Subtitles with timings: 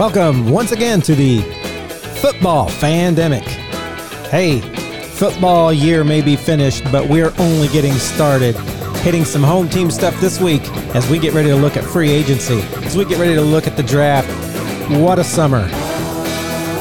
[0.00, 1.42] Welcome once again to the
[2.22, 3.44] football Fandemic.
[4.30, 4.60] Hey,
[5.10, 8.56] football year may be finished, but we're only getting started.
[9.00, 10.62] Hitting some home team stuff this week
[10.94, 13.66] as we get ready to look at free agency, as we get ready to look
[13.66, 14.26] at the draft.
[14.90, 15.68] What a summer!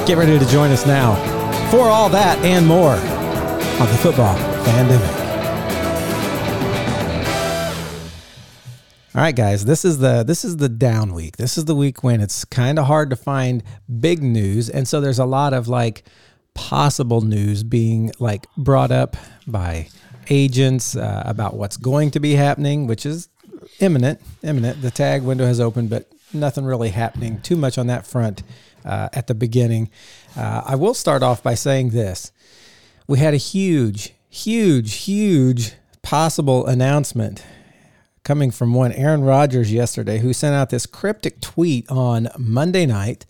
[0.06, 1.16] Get ready to join us now
[1.70, 5.19] for all that and more on the football Fandemic.
[9.20, 11.36] All right, guys, this is the this is the down week.
[11.36, 13.62] This is the week when it's kind of hard to find
[14.00, 16.06] big news, and so there's a lot of like
[16.54, 19.90] possible news being like brought up by
[20.30, 23.28] agents uh, about what's going to be happening, which is
[23.82, 24.22] imminent.
[24.42, 24.82] Imminent.
[24.82, 28.42] The tag window has opened, but nothing really happening too much on that front
[28.86, 29.90] uh, at the beginning.
[30.38, 32.32] Uh, I will start off by saying this:
[33.06, 37.44] we had a huge, huge, huge possible announcement
[38.30, 43.26] coming from one Aaron Rodgers yesterday, who sent out this cryptic tweet on Monday night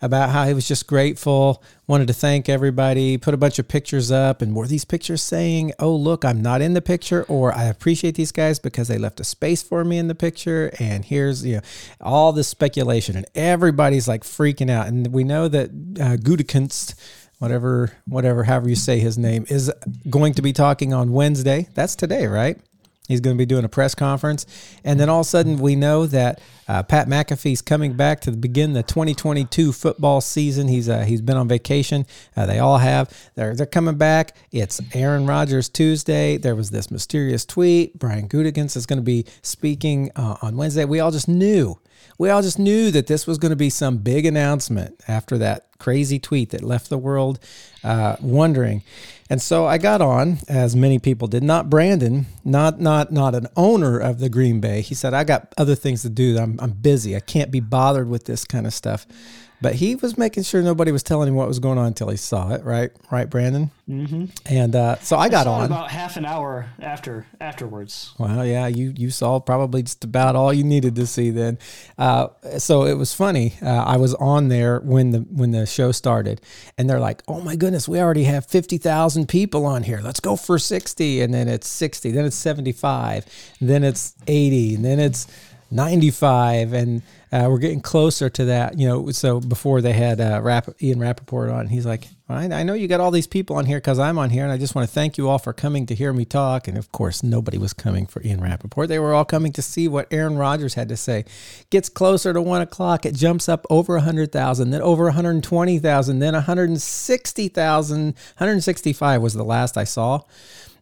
[0.00, 4.12] about how he was just grateful, wanted to thank everybody, put a bunch of pictures
[4.12, 7.64] up, and were these pictures saying, "Oh, look, I'm not in the picture," or "I
[7.64, 11.44] appreciate these guys because they left a space for me in the picture," and here's
[11.44, 11.62] you know
[12.00, 16.16] all this speculation, and everybody's like freaking out, and we know that uh,
[17.40, 19.72] whatever whatever however you say his name is
[20.08, 21.66] going to be talking on Wednesday.
[21.74, 22.60] That's today, right?
[23.08, 24.46] He's going to be doing a press conference.
[24.82, 28.32] And then all of a sudden, we know that uh, Pat McAfee's coming back to
[28.32, 30.68] begin the 2022 football season.
[30.68, 32.06] He's uh, he's been on vacation.
[32.34, 33.12] Uh, they all have.
[33.34, 34.34] They're they're coming back.
[34.52, 36.38] It's Aaron Rodgers Tuesday.
[36.38, 37.98] There was this mysterious tweet.
[37.98, 40.86] Brian Gutekunst is going to be speaking uh, on Wednesday.
[40.86, 41.78] We all just knew.
[42.18, 45.66] We all just knew that this was going to be some big announcement after that
[45.78, 47.38] crazy tweet that left the world
[47.82, 48.82] uh, wondering.
[49.28, 51.42] And so I got on, as many people did.
[51.42, 54.80] Not Brandon, not not not an owner of the Green Bay.
[54.82, 56.38] He said, "I got other things to do.
[56.38, 57.16] I'm I'm busy.
[57.16, 59.06] I can't be bothered with this kind of stuff."
[59.64, 62.18] But he was making sure nobody was telling him what was going on until he
[62.18, 62.62] saw it.
[62.64, 63.70] Right, right, Brandon.
[63.88, 64.26] Mm-hmm.
[64.44, 68.12] And uh, so I got I on about half an hour after afterwards.
[68.18, 71.56] Well, yeah, you you saw probably just about all you needed to see then.
[71.96, 73.54] Uh, so it was funny.
[73.62, 76.42] Uh, I was on there when the when the show started,
[76.76, 80.02] and they're like, "Oh my goodness, we already have fifty thousand people on here.
[80.04, 83.24] Let's go for sixty, and then it's sixty, then it's seventy five,
[83.62, 85.26] then it's eighty, and then it's
[85.74, 87.02] ninety five, and
[87.32, 89.10] uh, we're getting closer to that, you know.
[89.10, 92.86] So before they had uh, Rapp, Ian Rapoport on, he's like, I, I know you
[92.86, 94.94] got all these people on here because I'm on here, and I just want to
[94.94, 96.68] thank you all for coming to hear me talk.
[96.68, 99.88] And of course, nobody was coming for Ian Rapoport They were all coming to see
[99.88, 101.24] what Aaron Rodgers had to say.
[101.70, 108.04] Gets closer to one o'clock, it jumps up over 100,000, then over 120,000, then 160,000.
[108.04, 110.20] 165 was the last I saw.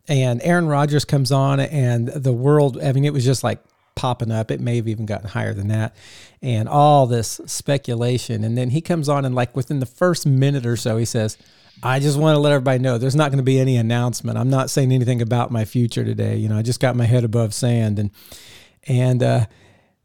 [0.06, 3.60] And Aaron Rodgers comes on, and the world, I mean, it was just like
[3.94, 4.50] popping up.
[4.50, 5.94] It may have even gotten higher than that.
[6.40, 8.44] And all this speculation.
[8.44, 11.36] And then he comes on and like within the first minute or so, he says,
[11.82, 14.38] I just want to let everybody know there's not going to be any announcement.
[14.38, 16.36] I'm not saying anything about my future today.
[16.36, 18.10] You know, I just got my head above sand and
[18.88, 19.46] and uh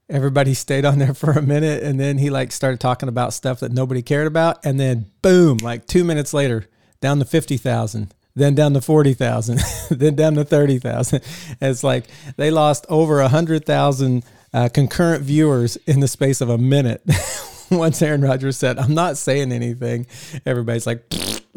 [0.07, 3.59] everybody stayed on there for a minute and then he like started talking about stuff
[3.59, 6.67] that nobody cared about and then boom, like 2 minutes later,
[7.01, 9.59] down to 50,000 then down to 40,000,
[9.89, 11.21] then down to 30,000.
[11.59, 12.05] It's like
[12.37, 17.01] they lost over 100,000 uh, concurrent viewers in the space of a minute.
[17.71, 20.05] Once Aaron Rodgers said, I'm not saying anything,
[20.45, 21.03] everybody's like,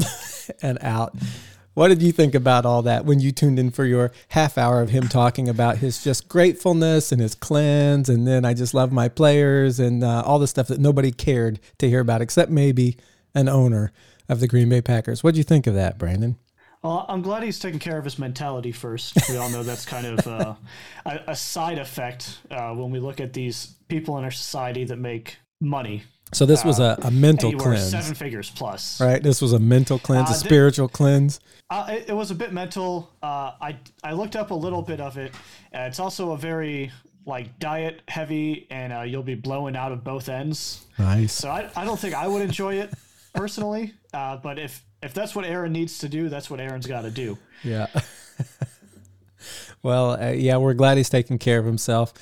[0.63, 1.15] and out.
[1.75, 4.83] What did you think about all that when you tuned in for your half hour
[4.83, 8.09] of him talking about his just gratefulness and his cleanse?
[8.09, 11.61] And then I just love my players and uh, all the stuff that nobody cared
[11.79, 12.97] to hear about except maybe
[13.35, 13.93] an owner
[14.29, 15.23] of the Green Bay Packers.
[15.23, 16.37] What do you think of that, Brandon?
[16.83, 19.15] Well, I'm glad he's taking care of his mentality first.
[19.29, 20.55] We all know that's kind of uh,
[21.05, 24.97] a, a, side effect uh, when we look at these people in our society that
[24.97, 26.05] make money.
[26.33, 29.01] So this was a, a mental cleanse, seven figures plus.
[29.01, 29.23] Right.
[29.23, 31.41] This was a mental cleanse, a uh, spiritual th- cleanse.
[31.69, 33.11] Uh, it, it, was a bit mental.
[33.21, 35.35] Uh, I I looked up a little bit of it.
[35.73, 36.93] it's also a very
[37.27, 40.87] like diet heavy, and you'll be blowing out of both ends.
[40.99, 41.33] Nice.
[41.33, 42.95] So I, I don't think I would enjoy it
[43.33, 43.95] personally.
[44.13, 47.39] but if if that's what Aaron needs to do, that's what Aaron's got to do.
[47.65, 47.87] Yeah.
[49.83, 52.13] well, uh, yeah, we're glad he's taking care of himself.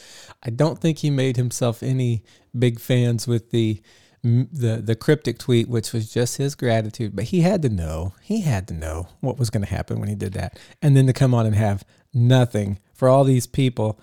[0.42, 2.22] I don't think he made himself any
[2.56, 3.82] big fans with the
[4.22, 7.14] the the cryptic tweet, which was just his gratitude.
[7.14, 8.14] But he had to know.
[8.22, 11.06] He had to know what was going to happen when he did that, and then
[11.06, 11.84] to come on and have
[12.14, 14.00] nothing for all these people.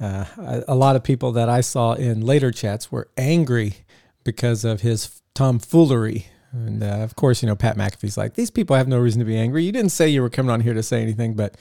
[0.00, 3.74] Uh, a, a lot of people that I saw in later chats were angry
[4.24, 8.76] because of his tomfoolery and uh, of course, you know, Pat McAfee's like, these people
[8.76, 9.64] have no reason to be angry.
[9.64, 11.56] You didn't say you were coming on here to say anything, but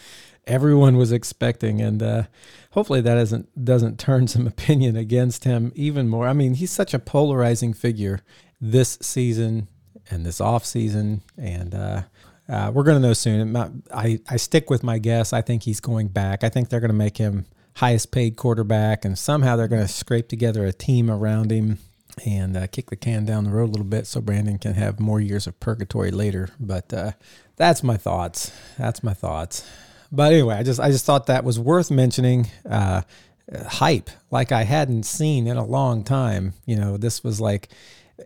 [0.46, 2.24] everyone was expecting, and uh,
[2.72, 6.28] hopefully that doesn't doesn't turn some opinion against him even more.
[6.28, 8.22] I mean, he's such a polarizing figure
[8.62, 9.68] this season
[10.10, 12.02] and this off season, and uh,
[12.48, 13.56] uh, we're going to know soon.
[13.92, 15.34] I I stick with my guess.
[15.34, 16.44] I think he's going back.
[16.44, 17.46] I think they're going to make him
[17.78, 21.80] highest paid quarterback, and somehow they're going to scrape together a team around him
[22.26, 25.00] and uh, kick the can down the road a little bit so Brandon can have
[25.00, 26.50] more years of purgatory later.
[26.60, 27.12] But uh,
[27.56, 28.52] that's my thoughts.
[28.78, 29.68] That's my thoughts.
[30.12, 32.48] But anyway, I just I just thought that was worth mentioning.
[32.70, 33.02] Uh,
[33.68, 36.54] hype like I hadn't seen in a long time.
[36.66, 37.70] You know, this was like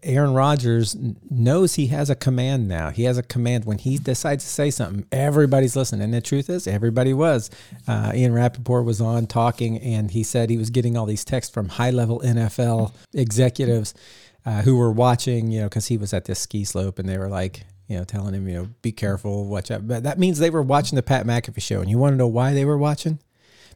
[0.04, 0.96] Aaron Rodgers
[1.30, 2.90] knows he has a command now.
[2.90, 6.02] He has a command when he decides to say something, everybody's listening.
[6.02, 7.50] And the truth is, everybody was.
[7.88, 11.54] Uh, Ian Rapoport was on talking, and he said he was getting all these texts
[11.54, 13.94] from high level NFL executives
[14.46, 17.18] uh, who were watching, you know, because he was at this ski slope and they
[17.18, 19.88] were like, you know, telling him, you know, be careful, watch out.
[19.88, 21.82] But that means they were watching the Pat McAfee show.
[21.82, 23.20] And you want to know why they were watching?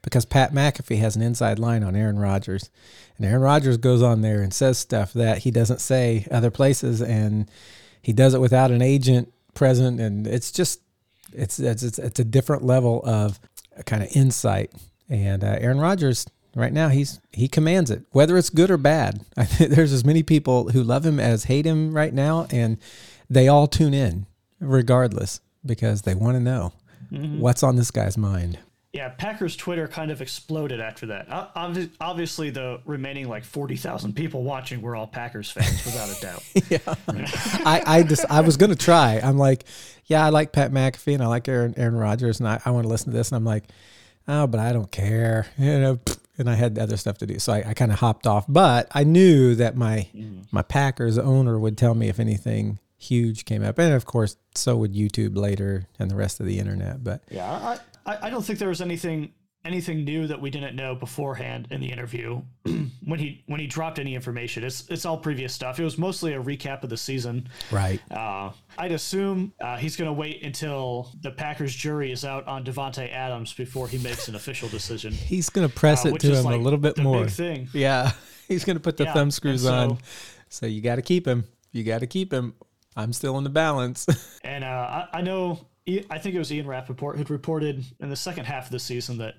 [0.01, 2.69] Because Pat McAfee has an inside line on Aaron Rodgers.
[3.17, 7.01] And Aaron Rodgers goes on there and says stuff that he doesn't say other places.
[7.01, 7.49] And
[8.01, 9.99] he does it without an agent present.
[9.99, 10.81] And it's just,
[11.33, 13.39] it's, it's, it's, it's a different level of
[13.85, 14.71] kind of insight.
[15.07, 16.25] And uh, Aaron Rodgers,
[16.55, 19.23] right now, he's, he commands it, whether it's good or bad.
[19.37, 22.47] I think there's as many people who love him as hate him right now.
[22.49, 22.77] And
[23.29, 24.25] they all tune in
[24.59, 26.73] regardless because they want to know
[27.11, 27.39] mm-hmm.
[27.39, 28.57] what's on this guy's mind.
[28.93, 31.27] Yeah, Packers Twitter kind of exploded after that.
[32.01, 36.43] Obviously, the remaining like forty thousand people watching were all Packers fans, without a doubt.
[36.69, 39.21] yeah, I, I just I was gonna try.
[39.23, 39.63] I'm like,
[40.07, 42.83] yeah, I like Pat McAfee and I like Aaron Aaron Rodgers, and I, I want
[42.83, 43.63] to listen to this, and I'm like,
[44.27, 45.99] oh, but I don't care, you know.
[46.37, 48.45] And I had other stuff to do, so I, I kind of hopped off.
[48.47, 50.45] But I knew that my mm.
[50.51, 54.75] my Packers owner would tell me if anything huge came up, and of course, so
[54.77, 57.03] would YouTube later and the rest of the internet.
[57.03, 59.33] But yeah, I, I, I don't think there was anything
[59.63, 62.41] anything new that we didn't know beforehand in the interview
[63.05, 64.63] when he when he dropped any information.
[64.63, 65.79] It's it's all previous stuff.
[65.79, 67.47] It was mostly a recap of the season.
[67.71, 68.01] Right.
[68.11, 72.63] Uh, I'd assume uh, he's going to wait until the Packers jury is out on
[72.63, 75.13] Davante Adams before he makes an official decision.
[75.13, 77.27] He's going to press uh, it to him like a little bit more.
[77.27, 77.69] thing.
[77.73, 78.11] Yeah.
[78.47, 79.13] He's going to put the yeah.
[79.13, 79.97] thumb screws so, on.
[80.49, 81.45] So you got to keep him.
[81.71, 82.53] You got to keep him.
[82.97, 84.05] I'm still in the balance.
[84.43, 84.67] and uh,
[85.13, 88.65] I, I know I think it was Ian Rapoport who reported in the second half
[88.65, 89.35] of the season that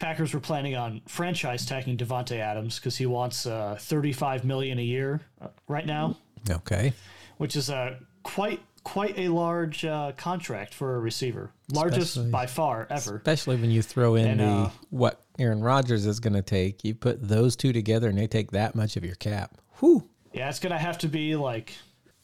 [0.00, 4.82] Packers were planning on franchise tagging Davante Adams because he wants uh, 35 million a
[4.82, 6.16] year uh, right now.
[6.50, 6.92] Okay,
[7.38, 12.46] which is a quite quite a large uh, contract for a receiver, largest especially, by
[12.46, 13.16] far ever.
[13.16, 16.84] Especially when you throw in and, the uh, what Aaron Rodgers is going to take.
[16.84, 19.58] You put those two together, and they take that much of your cap.
[19.78, 20.08] Whew.
[20.32, 21.72] Yeah, it's going to have to be like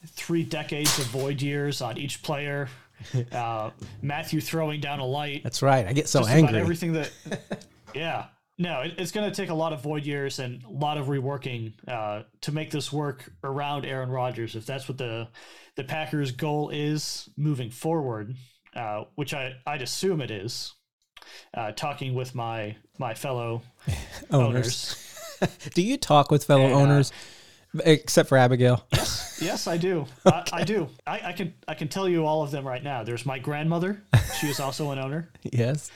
[0.07, 2.69] three decades of void years on each player
[3.33, 3.71] uh,
[4.03, 5.43] Matthew throwing down a light.
[5.43, 5.87] That's right.
[5.87, 6.59] I get so angry.
[6.59, 7.11] everything that,
[7.95, 8.27] yeah.
[8.59, 11.07] No, it, it's going to take a lot of void years and a lot of
[11.07, 14.55] reworking uh, to make this work around Aaron Rodgers.
[14.55, 15.29] If that's what the
[15.77, 18.37] the Packers' goal is moving forward,
[18.75, 20.75] uh, which I I'd assume it is.
[21.55, 23.63] Uh, talking with my my fellow
[24.31, 24.97] owners.
[25.41, 25.71] owners.
[25.75, 27.13] Do you talk with fellow and, uh, owners?
[27.85, 28.85] Except for Abigail.
[28.93, 30.07] Yes, yes, I do.
[30.27, 30.89] I, I do.
[31.07, 33.05] I, I, can I can tell you all of them right now.
[33.05, 34.03] There's my grandmother.
[34.41, 35.31] She is also an owner.
[35.43, 35.91] yes,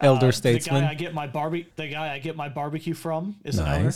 [0.00, 0.76] elder uh, statesman.
[0.76, 1.68] The guy I get my barbie.
[1.76, 3.66] The guy I get my barbecue from is nice.
[3.66, 3.92] an owner.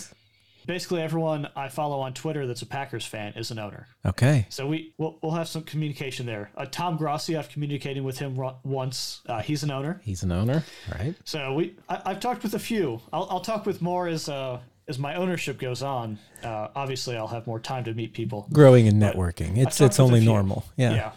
[0.66, 3.86] Basically, everyone I follow on Twitter that's a Packers fan is an owner.
[4.04, 4.46] Okay.
[4.48, 6.50] So we we'll, we'll have some communication there.
[6.56, 9.20] Uh, Tom Grossi, I've communicated with him once.
[9.28, 10.00] Uh, he's an owner.
[10.02, 10.64] He's an owner,
[10.98, 11.14] right?
[11.24, 13.00] So we I, have talked with a few.
[13.12, 17.26] I'll, I'll talk with more as uh, as my ownership goes on, uh, obviously I'll
[17.28, 18.46] have more time to meet people.
[18.52, 20.64] Growing and networking, it's it's only normal.
[20.76, 20.94] Yeah.
[20.94, 21.12] Yeah.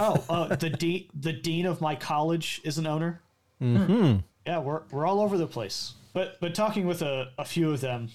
[0.00, 3.20] oh, uh, the dean the dean of my college is an owner.
[3.60, 4.18] Mm-hmm.
[4.46, 5.94] Yeah, we're we're all over the place.
[6.12, 8.08] But but talking with a, a few of them,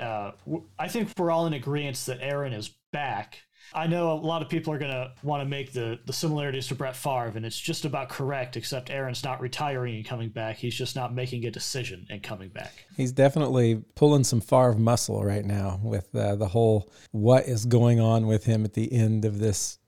[0.00, 0.32] uh,
[0.78, 3.42] I think we're all in agreement that Aaron is back
[3.74, 6.68] I know a lot of people are going to want to make the, the similarities
[6.68, 10.56] to Brett Favre, and it's just about correct, except Aaron's not retiring and coming back.
[10.56, 12.86] He's just not making a decision and coming back.
[12.96, 18.00] He's definitely pulling some Favre muscle right now with uh, the whole what is going
[18.00, 19.78] on with him at the end of this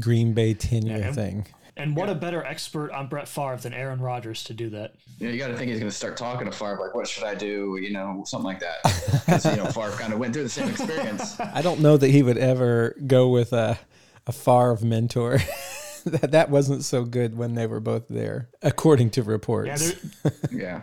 [0.00, 1.46] Green Bay tenure yeah, thing.
[1.76, 2.12] And what yeah.
[2.12, 4.94] a better expert on Brett Favre than Aaron Rodgers to do that.
[5.18, 7.08] You, know, you got to think he's going to start talking to Favre like, "What
[7.08, 8.78] should I do?" You know, something like that.
[9.22, 11.38] Because you know, Favre kind of went through the same experience.
[11.40, 13.78] I don't know that he would ever go with a
[14.26, 15.38] a Favre mentor.
[16.04, 19.94] that that wasn't so good when they were both there, according to reports.
[20.24, 20.30] Yeah.
[20.50, 20.80] yeah.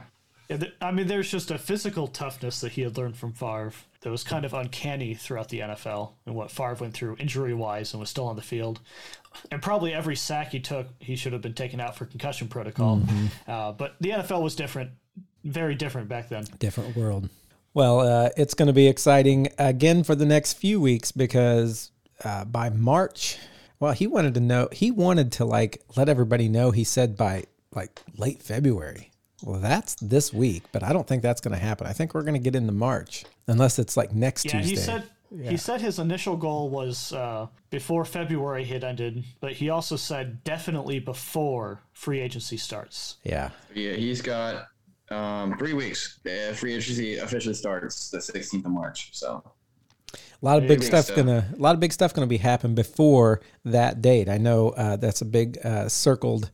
[0.47, 3.71] Yeah, th- I mean, there's just a physical toughness that he had learned from Favre
[4.01, 7.93] that was kind of uncanny throughout the NFL and what Favre went through injury wise
[7.93, 8.79] and was still on the field.
[9.51, 13.01] And probably every sack he took, he should have been taken out for concussion protocol.
[13.47, 14.91] Uh, but the NFL was different,
[15.43, 16.45] very different back then.
[16.59, 17.29] different world.
[17.73, 21.91] Well, uh, it's going to be exciting again for the next few weeks because
[22.23, 23.37] uh, by March,
[23.79, 26.71] well, he wanted to know, he wanted to like let everybody know.
[26.71, 27.43] He said by
[27.73, 29.11] like late February.
[29.43, 31.87] Well, that's this week, but I don't think that's going to happen.
[31.87, 34.69] I think we're going to get into March unless it's like next Yeah, Tuesday.
[34.71, 35.03] he said
[35.43, 40.43] he said his initial goal was uh, before February had ended, but he also said
[40.43, 43.17] definitely before free agency starts.
[43.23, 43.49] yeah.
[43.73, 44.67] Yeah, he's got
[45.11, 46.19] um, three weeks.
[46.25, 49.09] Uh, free agency officially starts the 16th of March.
[49.13, 49.43] So
[50.13, 51.17] A lot of Big, big big stuff stuff.
[51.17, 54.29] gonna, a lot of big stuff gonna be happen before that date.
[54.29, 56.49] I know uh, that's a big uh, circled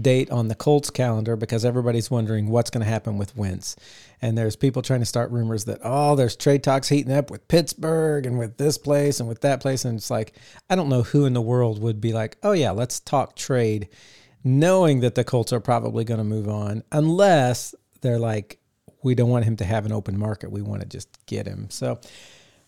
[0.00, 3.74] date on the Colts calendar because everybody's wondering what's gonna happen with Wentz,
[4.22, 7.48] and there's people trying to start rumors that oh, there's trade talks heating up with
[7.48, 10.34] Pittsburgh and with this place and with that place, and it's like
[10.68, 13.88] I don't know who in the world would be like, oh yeah, let's talk trade,
[14.44, 18.58] knowing that the Colts are probably gonna move on unless they're like.
[19.02, 20.52] We don't want him to have an open market.
[20.52, 21.70] We want to just get him.
[21.70, 21.98] So,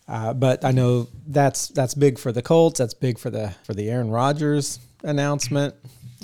[0.07, 2.79] uh, but I know that's that's big for the Colts.
[2.79, 5.75] That's big for the for the Aaron Rodgers announcement.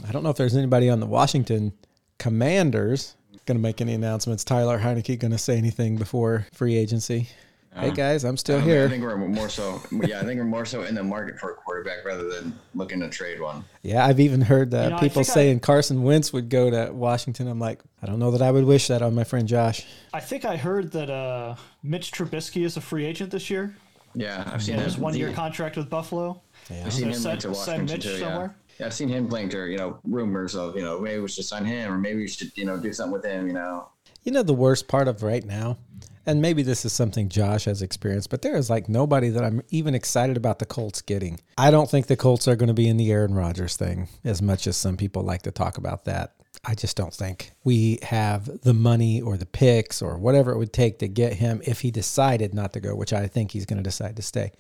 [0.08, 1.74] I don't know if there's anybody on the Washington
[2.18, 3.16] Commanders
[3.50, 4.44] going to make any announcements.
[4.44, 7.28] Tyler Heinicke going to say anything before free agency?
[7.76, 8.86] hey guys, I'm still I, mean, here.
[8.86, 9.82] I think we're more so.
[9.92, 13.00] Yeah, I think we're more so in the market for a quarterback rather than looking
[13.00, 13.64] to trade one.
[13.84, 16.70] yeah, I've even heard uh, You know, people think I- saying Carson Wentz would go
[16.70, 17.48] to Washington.
[17.48, 19.86] I'm like, I don't know that I would wish that on my friend Josh.
[20.14, 23.74] I think I heard that uh, Mitch Trubisky is a free agent this year.
[24.14, 24.86] Yeah, I've seen Yeah, him.
[24.86, 26.42] his one year contract with Buffalo.
[26.70, 26.84] Yeah.
[26.86, 27.56] I've seen So him linked to send- send
[27.90, 28.12] Washington Mitch too.
[28.12, 28.18] Yeah.
[28.28, 28.56] somewhere?
[28.68, 31.46] yeah, I've seen him linked to you know rumors of you know maybe we should
[31.46, 33.48] sign him or maybe we should you know do something with him.
[33.48, 33.90] You know,
[34.24, 35.78] You know the worst part of right now,
[36.26, 39.62] and maybe this is something Josh has experienced, but there is like nobody that I'm
[39.70, 41.40] even excited about the Colts getting.
[41.58, 44.42] I don't think the Colts are going to be in the Aaron Rodgers thing as
[44.42, 46.36] much as some people like to talk about that.
[46.66, 50.74] I just don't think we have the money or the picks or whatever it would
[50.74, 53.78] take to get him if he decided not to go, which I think he's going
[53.78, 54.52] to decide to stay.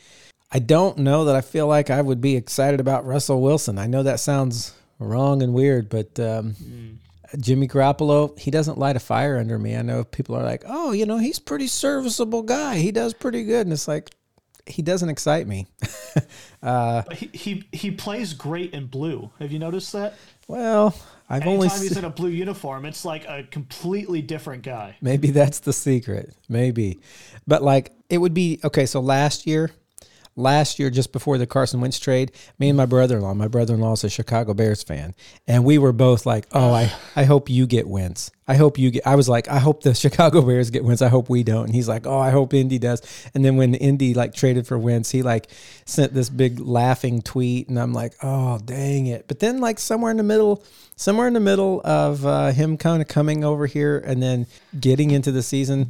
[0.51, 3.77] I don't know that I feel like I would be excited about Russell Wilson.
[3.77, 6.55] I know that sounds wrong and weird, but um,
[7.39, 9.75] Jimmy Garoppolo, he doesn't light a fire under me.
[9.75, 12.77] I know people are like, oh, you know, he's pretty serviceable guy.
[12.77, 13.67] He does pretty good.
[13.67, 14.09] And it's like,
[14.65, 15.67] he doesn't excite me.
[16.61, 19.31] But he, he he plays great in blue.
[19.39, 20.15] Have you noticed that?
[20.47, 20.93] well,
[21.29, 24.97] I've only Anytime he's se- in a blue uniform, it's like a completely different guy.
[25.01, 26.33] maybe that's the secret.
[26.49, 26.99] Maybe.
[27.47, 29.71] But like it would be okay, so last year,
[30.36, 34.03] last year just before the Carson Wentz trade, me and my brother-in-law, my brother-in-law is
[34.03, 35.13] a Chicago Bears fan,
[35.48, 38.31] and we were both like, "Oh, I I hope you get Wentz.
[38.48, 41.01] I hope you get." I was like, "I hope the Chicago Bears get Wentz.
[41.01, 43.01] I hope we don't." And he's like, "Oh, I hope Indy does."
[43.33, 45.50] And then when Indy like traded for Wentz, he like
[45.86, 50.12] sent this big laughing tweet, and I'm like, "Oh, dang it!" But then like somewhere
[50.12, 50.63] in the middle,
[50.95, 54.48] somewhere in the middle of uh, him kind of coming over here and then
[54.79, 55.89] getting into the season.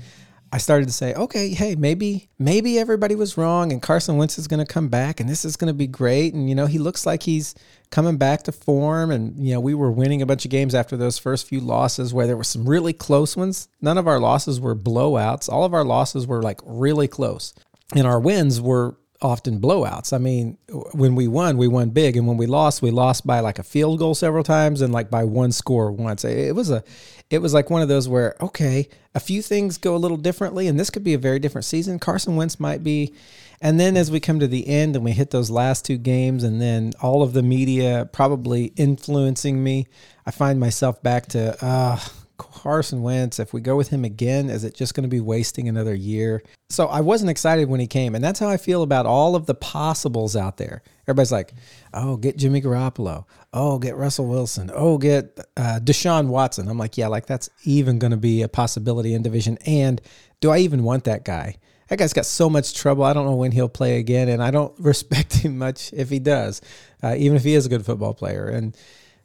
[0.52, 4.48] I started to say, okay, hey, maybe maybe everybody was wrong, and Carson Wentz is
[4.48, 6.80] going to come back, and this is going to be great, and you know he
[6.80, 7.54] looks like he's
[7.92, 10.98] coming back to form, and you know we were winning a bunch of games after
[10.98, 13.68] those first few losses where there were some really close ones.
[13.82, 15.50] None of our losses were blowouts.
[15.50, 17.54] All of our losses were like really close,
[17.96, 20.14] and our wins were often blowouts.
[20.14, 20.58] I mean,
[20.94, 23.64] when we won, we won big, and when we lost, we lost by like a
[23.64, 26.24] field goal several times and like by one score once.
[26.24, 26.84] It was a,
[27.30, 30.68] it was like one of those where okay, a few things go a little differently,
[30.68, 32.00] and this could be a very different season.
[32.00, 33.14] Carson Wentz might be,
[33.62, 36.44] and then as we come to the end and we hit those last two games,
[36.44, 39.88] and then all of the media probably influencing me,
[40.26, 42.00] I find myself back to uh
[42.40, 45.68] Carson Wentz, if we go with him again, is it just going to be wasting
[45.68, 46.42] another year?
[46.70, 49.46] So I wasn't excited when he came, and that's how I feel about all of
[49.46, 50.82] the possibles out there.
[51.04, 51.54] Everybody's like,
[51.94, 53.26] "Oh, get Jimmy Garoppolo.
[53.54, 54.72] Oh, get Russell Wilson.
[54.74, 58.48] Oh, get uh, Deshaun Watson." I'm like, "Yeah, like that's even going to be a
[58.48, 60.02] possibility in division." And
[60.40, 61.58] do I even want that guy?
[61.90, 63.04] That guy's got so much trouble.
[63.04, 66.20] I don't know when he'll play again, and I don't respect him much if he
[66.20, 66.62] does,
[67.04, 68.48] uh, even if he is a good football player.
[68.48, 68.78] And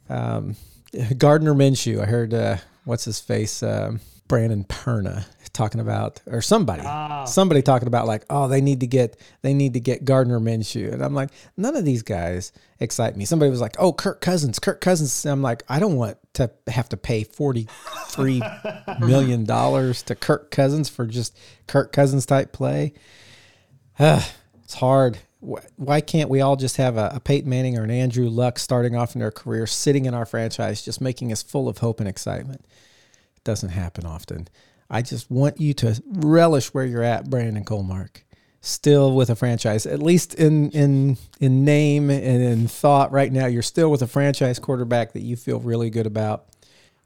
[0.09, 0.55] um,
[1.17, 6.81] Gardner Minshew, I heard uh, what's his face, um, Brandon Perna talking about, or somebody,
[7.27, 10.91] somebody talking about like, oh, they need to get, they need to get Gardner Minshew,
[10.91, 13.25] and I'm like, none of these guys excite me.
[13.25, 15.25] Somebody was like, oh, Kirk Cousins, Kirk Cousins.
[15.25, 17.67] I'm like, I don't want to have to pay forty
[18.07, 18.41] three
[18.99, 21.37] million dollars to Kirk Cousins for just
[21.67, 22.93] Kirk Cousins type play.
[24.65, 25.19] It's hard.
[25.45, 28.59] Wh- Why can't we all just have a, a Peyton Manning or an Andrew Luck
[28.59, 31.99] starting off in their career, sitting in our franchise, just making us full of hope
[31.99, 32.61] and excitement?
[33.35, 34.47] It doesn't happen often.
[34.89, 38.21] I just want you to relish where you're at, Brandon Colmark.
[38.61, 43.11] Still with a franchise, at least in in in name and in thought.
[43.11, 46.47] Right now, you're still with a franchise quarterback that you feel really good about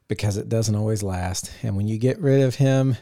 [0.08, 1.52] because it doesn't always last.
[1.62, 2.96] And when you get rid of him,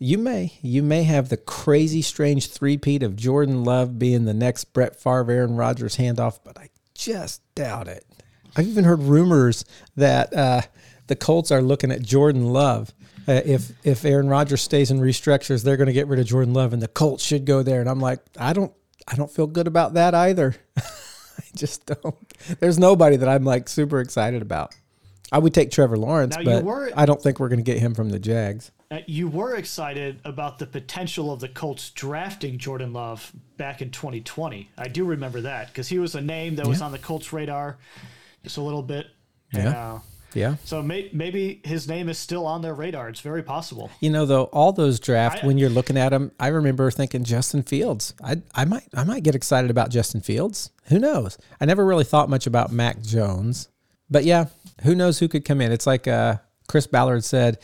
[0.00, 4.72] you may you may have the crazy strange three-peat of Jordan Love being the next
[4.72, 8.04] Brett Favre, Aaron Rodgers handoff, but I just doubt it.
[8.56, 9.64] I've even heard rumors
[9.96, 10.62] that uh,
[11.06, 12.92] the Colts are looking at Jordan Love.
[13.28, 16.54] Uh, if if Aaron Rodgers stays and restructures, they're going to get rid of Jordan
[16.54, 17.80] Love, and the Colts should go there.
[17.80, 18.72] And I'm like, I don't
[19.06, 20.56] I don't feel good about that either.
[20.78, 22.16] I just don't.
[22.58, 24.74] There's nobody that I'm like super excited about.
[25.32, 27.78] I would take Trevor Lawrence, Now, but were- I don't think we're going to get
[27.78, 28.70] him from the Jags.
[28.90, 33.90] Uh, You were excited about the potential of the Colts drafting Jordan Love back in
[33.90, 34.68] 2020.
[34.76, 37.78] I do remember that because he was a name that was on the Colts radar
[38.42, 39.06] just a little bit.
[39.52, 39.92] And, Yeah.
[39.94, 39.98] uh,
[40.34, 40.56] Yeah.
[40.64, 43.08] so may- maybe his name is still on their radar.
[43.08, 43.90] It's very possible.
[44.00, 47.62] You know, though, all those drafts when you're looking at them, I remember thinking Justin
[47.62, 48.14] Fields.
[48.22, 50.70] I I might I might get excited about Justin Fields.
[50.86, 51.36] Who knows?
[51.60, 53.68] I never really thought much about Mac Jones,
[54.10, 54.46] but yeah,
[54.82, 55.72] who knows who could come in?
[55.72, 56.36] It's like uh,
[56.68, 57.58] Chris Ballard said.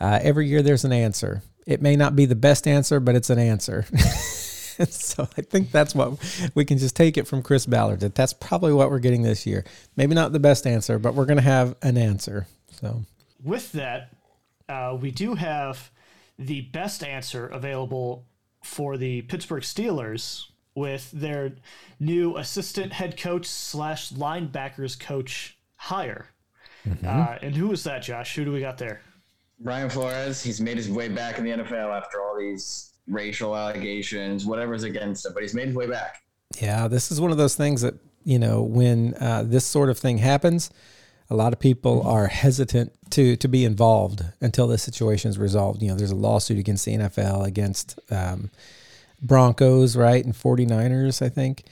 [0.00, 1.42] Uh, every year there's an answer.
[1.66, 3.84] It may not be the best answer, but it's an answer.
[4.88, 6.18] so I think that's what
[6.54, 8.00] we can just take it from Chris Ballard.
[8.00, 9.64] That that's probably what we're getting this year.
[9.96, 12.46] Maybe not the best answer, but we're going to have an answer.
[12.70, 13.04] So
[13.42, 14.12] With that,
[14.68, 15.90] uh, we do have
[16.38, 18.24] the best answer available
[18.62, 20.44] for the Pittsburgh Steelers
[20.74, 21.54] with their
[21.98, 26.26] new assistant head coach slash linebackers coach hire.
[27.04, 28.34] Uh, and who is that, Josh?
[28.36, 29.00] Who do we got there?
[29.60, 34.46] Brian Flores, he's made his way back in the NFL after all these racial allegations,
[34.46, 36.22] whatever's against him, but he's made his way back.
[36.60, 37.94] Yeah, this is one of those things that,
[38.24, 40.70] you know, when uh, this sort of thing happens,
[41.30, 45.82] a lot of people are hesitant to to be involved until the situation is resolved.
[45.82, 48.50] You know, there's a lawsuit against the NFL, against um,
[49.20, 51.64] Broncos, right, and 49ers, I think.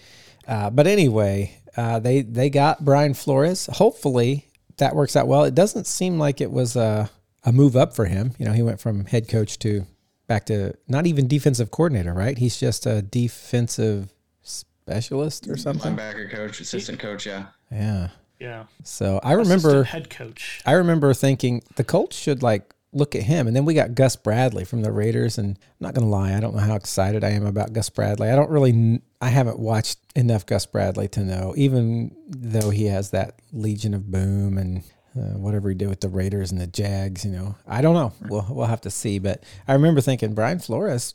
[0.46, 3.66] Uh, but anyway, uh, they they got Brian Flores.
[3.72, 5.44] Hopefully that works out well.
[5.44, 7.10] It doesn't seem like it was a,
[7.44, 8.32] a move up for him.
[8.38, 9.86] You know, he went from head coach to
[10.26, 12.36] back to not even defensive coordinator, right?
[12.36, 15.96] He's just a defensive specialist or something.
[15.96, 17.46] Linebacker coach, assistant coach, yeah.
[17.70, 18.08] Yeah.
[18.38, 18.64] Yeah.
[18.84, 20.60] So I remember head coach.
[20.66, 23.46] I remember thinking the Colts should like look at him.
[23.46, 25.38] And then we got Gus Bradley from the Raiders.
[25.38, 27.90] And I'm not going to lie, I don't know how excited I am about Gus
[27.90, 28.30] Bradley.
[28.30, 32.86] I don't really, kn- I haven't watched enough Gus Bradley to know, even though he
[32.86, 34.82] has that Legion of Boom and
[35.16, 38.12] uh, whatever he did with the Raiders and the Jags, you know, I don't know.
[38.28, 39.18] We'll, we'll have to see.
[39.18, 41.14] But I remember thinking Brian Flores,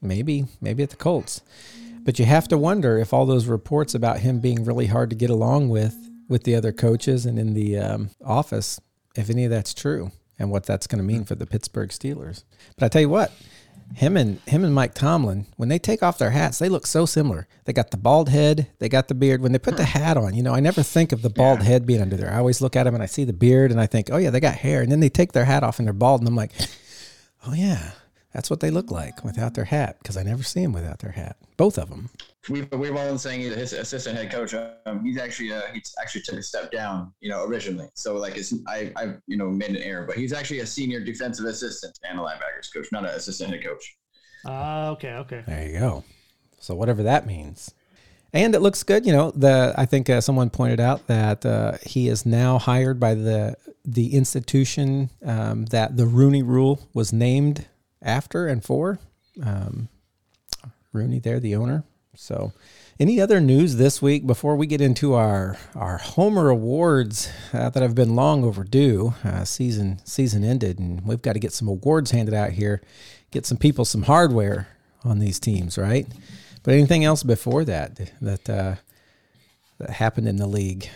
[0.00, 1.42] maybe, maybe at the Colts.
[2.04, 5.16] But you have to wonder if all those reports about him being really hard to
[5.16, 5.94] get along with,
[6.28, 8.80] with the other coaches and in the um, office,
[9.14, 12.42] if any of that's true and what that's going to mean for the Pittsburgh Steelers.
[12.76, 13.32] But I tell you what,
[13.94, 17.06] him and him and Mike Tomlin, when they take off their hats, they look so
[17.06, 17.46] similar.
[17.64, 19.40] They got the bald head, they got the beard.
[19.40, 21.86] When they put the hat on, you know, I never think of the bald head
[21.86, 22.32] being under there.
[22.32, 24.30] I always look at them and I see the beard and I think, oh yeah,
[24.30, 24.82] they got hair.
[24.82, 26.52] And then they take their hat off and they're bald, and I'm like,
[27.46, 27.92] oh yeah,
[28.32, 31.12] that's what they look like without their hat because I never see them without their
[31.12, 31.36] hat.
[31.56, 32.10] Both of them.
[32.48, 34.52] We've we've all been saying he's his assistant head coach.
[34.86, 37.88] Um, he's actually uh, he's actually took a step down, you know, originally.
[37.94, 40.98] So like it's I I you know made an error, but he's actually a senior
[40.98, 43.96] defensive assistant and a linebackers coach, not an assistant head coach.
[44.44, 45.44] Ah, okay, okay.
[45.46, 46.04] There you go.
[46.58, 47.72] So whatever that means.
[48.32, 49.30] And it looks good, you know.
[49.30, 53.56] The I think uh, someone pointed out that uh, he is now hired by the
[53.84, 57.66] the institution um, that the Rooney Rule was named
[58.00, 58.98] after and for.
[59.44, 59.88] Um,
[60.92, 61.84] Rooney, there, the owner.
[62.14, 62.52] So,
[63.00, 67.82] any other news this week before we get into our our Homer awards uh, that
[67.82, 69.14] have been long overdue?
[69.24, 72.82] Uh, season season ended, and we've got to get some awards handed out here.
[73.30, 74.68] Get some people some hardware
[75.04, 76.06] on these teams, right?
[76.62, 78.74] But anything else before that that uh,
[79.78, 80.88] that happened in the league?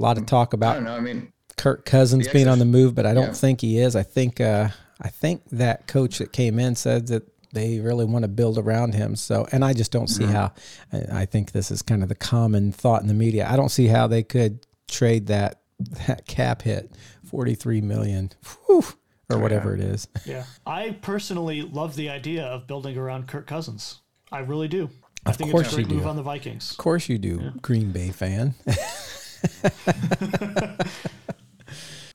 [0.00, 0.96] A lot of talk I about don't know.
[0.96, 3.32] I mean, Kirk Cousins being on the move, but I don't yeah.
[3.34, 3.94] think he is.
[3.94, 8.24] I think uh, I think that coach that came in said that they really want
[8.24, 9.16] to build around him.
[9.16, 10.52] So, and I just don't see how.
[10.92, 13.46] I, I think this is kind of the common thought in the media.
[13.48, 15.60] I don't see how they could trade that
[16.06, 16.92] that cap hit,
[17.24, 18.30] forty three million,
[18.66, 18.84] whew,
[19.30, 20.08] or whatever it is.
[20.24, 20.44] Yeah.
[20.66, 24.00] I personally love the idea of building around Kirk Cousins.
[24.30, 24.90] I really do.
[25.26, 26.08] I Of think course it's a great you do.
[26.08, 26.72] on the Vikings.
[26.72, 28.54] Of course you do, Green Bay fan.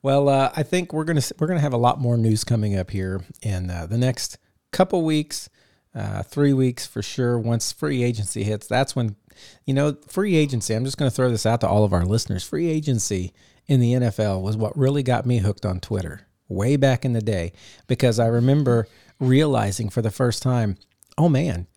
[0.02, 2.90] well, uh, I think we're gonna we're gonna have a lot more news coming up
[2.90, 4.38] here in uh, the next
[4.72, 5.48] couple weeks,
[5.94, 7.38] uh, three weeks for sure.
[7.38, 9.16] Once free agency hits, that's when
[9.64, 10.74] you know free agency.
[10.74, 12.44] I'm just gonna throw this out to all of our listeners.
[12.44, 13.32] Free agency
[13.66, 16.26] in the NFL was what really got me hooked on Twitter.
[16.48, 17.52] way back in the day
[17.86, 18.88] because I remember
[19.20, 20.76] realizing for the first time,
[21.16, 21.68] oh man,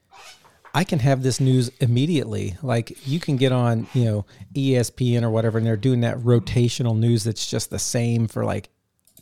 [0.73, 2.57] I can have this news immediately.
[2.63, 4.25] Like you can get on, you know,
[4.55, 8.69] ESPN or whatever, and they're doing that rotational news that's just the same for like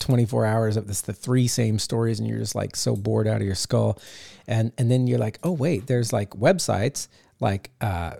[0.01, 3.37] 24 hours of this the three same stories and you're just like so bored out
[3.37, 3.99] of your skull.
[4.47, 7.07] And and then you're like oh wait there's like websites
[7.39, 8.15] like uh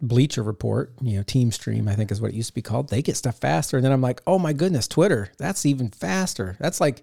[0.00, 2.88] bleacher report you know team stream i think is what it used to be called.
[2.88, 3.76] They get stuff faster.
[3.76, 6.56] And then i'm like oh my goodness twitter that's even faster.
[6.58, 7.02] That's like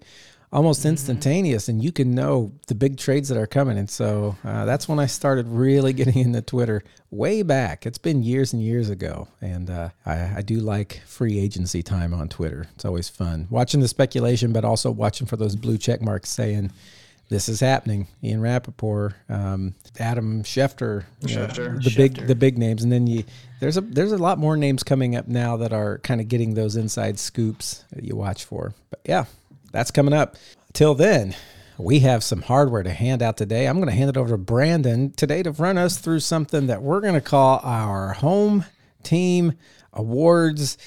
[0.52, 0.90] almost mm-hmm.
[0.90, 4.88] instantaneous and you can know the big trades that are coming and so uh, that's
[4.88, 9.28] when i started really getting into twitter way back it's been years and years ago
[9.40, 13.80] and uh, I, I, do like free agency time on twitter it's always fun watching
[13.80, 16.70] the speculation but also watching for those blue check marks saying
[17.32, 18.08] this is happening.
[18.22, 21.72] Ian Rapoport, um, Adam Schefter, Schefter.
[21.72, 21.96] Know, the Schefter.
[21.96, 23.24] big the big names, and then you
[23.58, 26.54] there's a there's a lot more names coming up now that are kind of getting
[26.54, 28.74] those inside scoops that you watch for.
[28.90, 29.24] But yeah,
[29.72, 30.36] that's coming up.
[30.72, 31.34] Till then,
[31.78, 33.66] we have some hardware to hand out today.
[33.66, 36.82] I'm going to hand it over to Brandon today to run us through something that
[36.82, 38.64] we're going to call our home
[39.02, 39.54] team
[39.92, 40.78] awards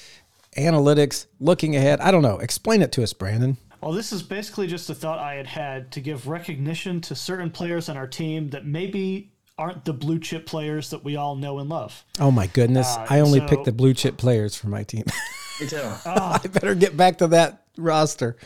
[0.56, 2.00] analytics looking ahead.
[2.00, 2.38] I don't know.
[2.38, 3.58] Explain it to us, Brandon.
[3.82, 7.50] Well, this is basically just a thought I had had to give recognition to certain
[7.50, 11.58] players on our team that maybe aren't the blue chip players that we all know
[11.58, 12.04] and love.
[12.18, 12.96] Oh my goodness!
[12.96, 15.04] Uh, I only so, pick the blue chip players for my team.
[15.60, 15.80] Me too.
[15.82, 16.00] Oh.
[16.42, 18.36] I better get back to that roster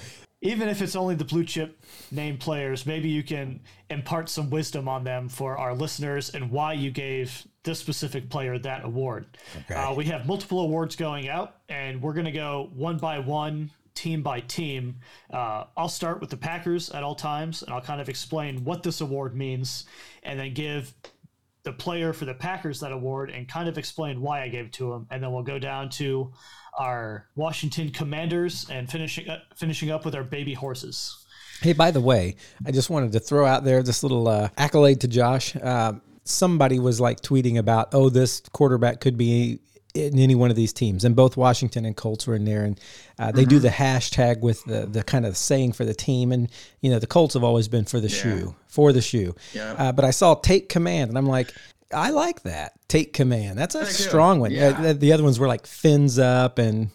[0.43, 4.89] even if it's only the blue chip name players, maybe you can impart some wisdom
[4.89, 9.27] on them for our listeners and why you gave this specific player that award.
[9.63, 9.75] Okay.
[9.75, 13.71] Uh, we have multiple awards going out, and we're going to go one by one,
[13.95, 14.97] team by team.
[15.31, 18.83] Uh, I'll start with the Packers at all times, and I'll kind of explain what
[18.83, 19.85] this award means,
[20.23, 20.95] and then give
[21.63, 24.73] the player for the Packers that award and kind of explain why I gave it
[24.75, 25.07] to him.
[25.11, 26.33] And then we'll go down to
[26.81, 31.27] our Washington Commanders and finishing up, finishing up with our baby horses.
[31.61, 35.03] Hey, by the way, I just wanted to throw out there this little uh, accolade
[35.03, 35.55] to Josh.
[35.55, 35.93] Uh,
[36.25, 39.61] somebody was like tweeting about, oh, this quarterback could be
[39.93, 42.81] in any one of these teams, and both Washington and Colts were in there, and
[43.19, 43.51] uh, they mm-hmm.
[43.51, 46.49] do the hashtag with the the kind of saying for the team, and
[46.81, 48.23] you know the Colts have always been for the yeah.
[48.23, 49.35] shoe, for the shoe.
[49.53, 49.75] Yeah.
[49.77, 51.53] Uh, but I saw take command, and I'm like,
[51.93, 52.73] I like that.
[52.91, 53.59] Take command.
[53.59, 54.51] That's a strong one.
[54.51, 54.69] Yeah.
[54.77, 56.91] Uh, the other ones were like fins up and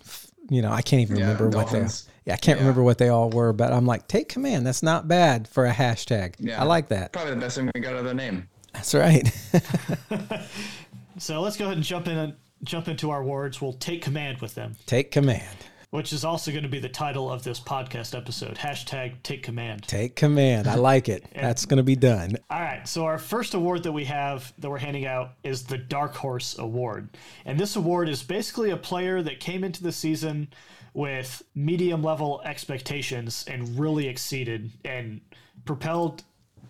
[0.50, 2.06] you know, I can't even yeah, remember dolphins.
[2.06, 2.64] what they Yeah, I can't yeah.
[2.64, 4.68] remember what they all were, but I'm like, take command.
[4.68, 6.36] That's not bad for a hashtag.
[6.38, 6.62] Yeah.
[6.62, 7.14] I like that.
[7.14, 8.48] Probably the best thing we got of the name.
[8.74, 9.28] That's right.
[11.18, 13.62] so let's go ahead and jump in and jump into our words.
[13.62, 14.76] We'll take command with them.
[14.86, 15.58] Take command
[15.96, 18.56] which is also going to be the title of this podcast episode.
[18.56, 19.84] Hashtag take command.
[19.84, 20.68] Take command.
[20.68, 21.24] I like it.
[21.34, 22.36] That's going to be done.
[22.50, 22.86] All right.
[22.88, 26.58] So, our first award that we have that we're handing out is the Dark Horse
[26.60, 27.10] Award.
[27.46, 30.50] And this award is basically a player that came into the season
[30.94, 35.22] with medium level expectations and really exceeded and
[35.64, 36.24] propelled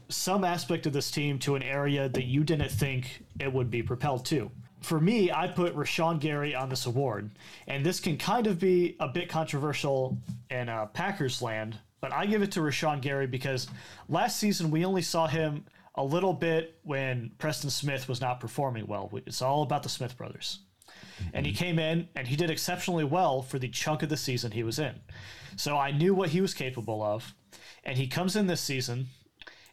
[0.08, 3.82] some aspect of this team to an area that you didn't think it would be
[3.82, 4.52] propelled to
[4.86, 7.32] for me, I put Rashan Gary on this award,
[7.68, 10.18] and this can kind of be a bit controversial
[10.50, 13.68] in uh, Packers land, but I give it to Rashan Gary because
[14.08, 18.86] last season we only saw him a little bit when Preston Smith was not performing
[18.86, 19.10] well.
[19.26, 20.60] It's all about the Smith brothers.
[21.34, 24.52] And he came in and he did exceptionally well for the chunk of the season
[24.52, 24.96] he was in.
[25.56, 27.34] So I knew what he was capable of.
[27.84, 29.08] And he comes in this season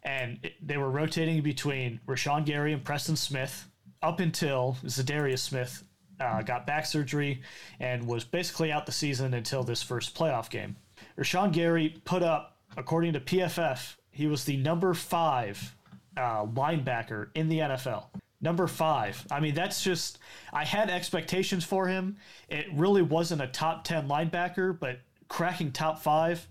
[0.05, 3.67] and they were rotating between Rashan Gary and Preston Smith
[4.03, 5.85] up until Za'Darius Smith
[6.21, 7.43] uh, got back surgery
[7.81, 10.77] and was basically out the season until this first playoff game.
[11.19, 15.75] Rashan Gary put up, according to PFF, he was the number five
[16.17, 18.05] uh, linebacker in the NFL.
[18.41, 19.25] Number five.
[19.31, 20.19] I mean, that's just,
[20.53, 22.17] I had expectations for him.
[22.49, 26.47] It really wasn't a top 10 linebacker, but cracking top five,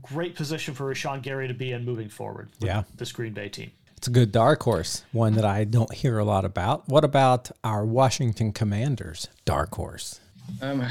[0.00, 2.50] great position for Rashan Gary to be in moving forward.
[2.60, 2.84] yeah.
[2.96, 3.72] This Green Bay team.
[4.02, 6.88] It's a good dark horse, one that I don't hear a lot about.
[6.88, 10.18] What about our Washington Commanders dark horse?
[10.60, 10.84] Um,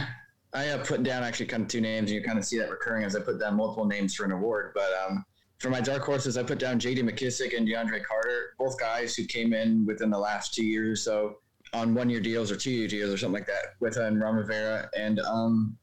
[0.54, 2.70] I uh, put down actually kind of two names, and you kind of see that
[2.70, 4.72] recurring as I put down multiple names for an award.
[4.74, 5.26] But um,
[5.58, 7.02] for my dark horses, I put down J.D.
[7.02, 11.40] McKissic and DeAndre Carter, both guys who came in within the last two years, so
[11.74, 15.20] on one-year deals or two-year deals or something like that with uh, Ron Rivera, and
[15.20, 15.78] um,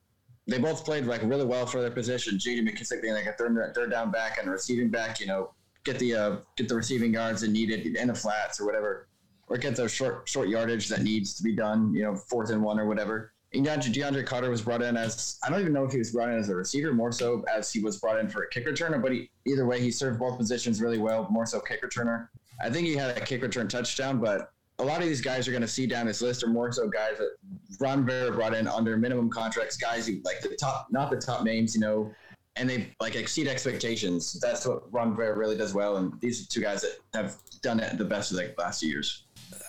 [0.47, 2.39] they both played like really well for their position.
[2.39, 2.63] J.D.
[2.63, 5.51] McKissic being like a third, third down back and receiving back, you know,
[5.85, 9.09] get the uh, get the receiving yards that needed in the flats or whatever,
[9.49, 11.93] or get those short short yardage that needs to be done.
[11.95, 13.33] You know, fourth and one or whatever.
[13.55, 16.29] And DeAndre Carter was brought in as I don't even know if he was brought
[16.29, 19.01] in as a receiver, more so as he was brought in for a kick returner.
[19.01, 21.29] But he, either way, he served both positions really well.
[21.31, 22.29] More so kick returner.
[22.63, 25.51] I think he had a kick return touchdown, but a lot of these guys are
[25.51, 27.37] going to see down this list are more so guys that
[27.81, 31.43] Ron Rivera brought in under minimum contracts, guys who like the top, not the top
[31.43, 32.13] names, you know,
[32.59, 34.39] and they like exceed expectations.
[34.41, 37.81] That's what Ron Rivera really does well, and these are two guys that have done
[37.81, 39.25] it the best of the last few years.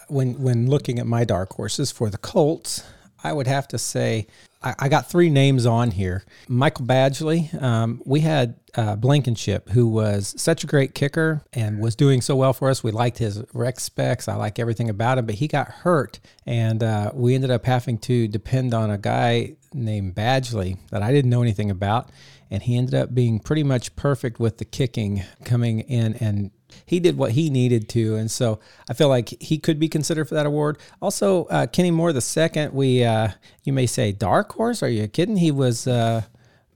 [0.08, 2.84] When when looking at my dark horses for the Colts,
[3.24, 4.28] I would have to say
[4.62, 6.24] I, I got three names on here.
[6.48, 7.62] Michael Badgley.
[7.62, 12.36] Um, we had uh, Blankenship, who was such a great kicker and was doing so
[12.36, 12.84] well for us.
[12.84, 14.28] We liked his rec specs.
[14.28, 17.98] I like everything about him, but he got hurt, and uh, we ended up having
[18.00, 22.10] to depend on a guy named Badgley that I didn't know anything about.
[22.52, 26.52] And he ended up being pretty much perfect with the kicking coming in and
[26.86, 28.60] he did what he needed to, and so
[28.90, 30.78] I feel like he could be considered for that award.
[31.02, 33.30] Also, uh, Kenny Moore the second, we uh,
[33.64, 34.84] you may say dark horse.
[34.84, 35.38] Are you kidding?
[35.38, 36.24] He was uh,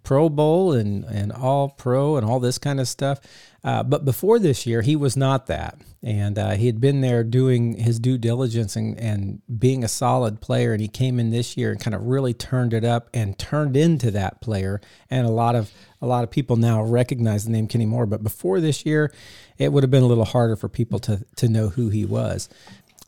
[0.03, 3.19] Pro Bowl and and All Pro and all this kind of stuff.
[3.63, 5.77] Uh, but before this year, he was not that.
[6.03, 10.41] And uh, he had been there doing his due diligence and, and being a solid
[10.41, 10.73] player.
[10.73, 13.77] And he came in this year and kind of really turned it up and turned
[13.77, 14.81] into that player.
[15.09, 18.05] And a lot of a lot of people now recognize the name Kenny Moore.
[18.05, 19.13] But before this year,
[19.57, 22.49] it would have been a little harder for people to to know who he was.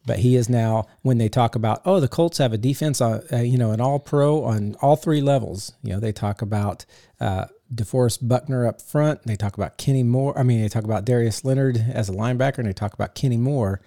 [0.05, 3.23] But he is now when they talk about oh the Colts have a defense on
[3.33, 5.73] uh, you know an All Pro on all three levels.
[5.83, 6.85] You know they talk about
[7.19, 9.23] uh, DeForest Buckner up front.
[9.23, 10.37] They talk about Kenny Moore.
[10.37, 13.37] I mean, they talk about Darius Leonard as a linebacker, and they talk about Kenny
[13.37, 13.81] Moore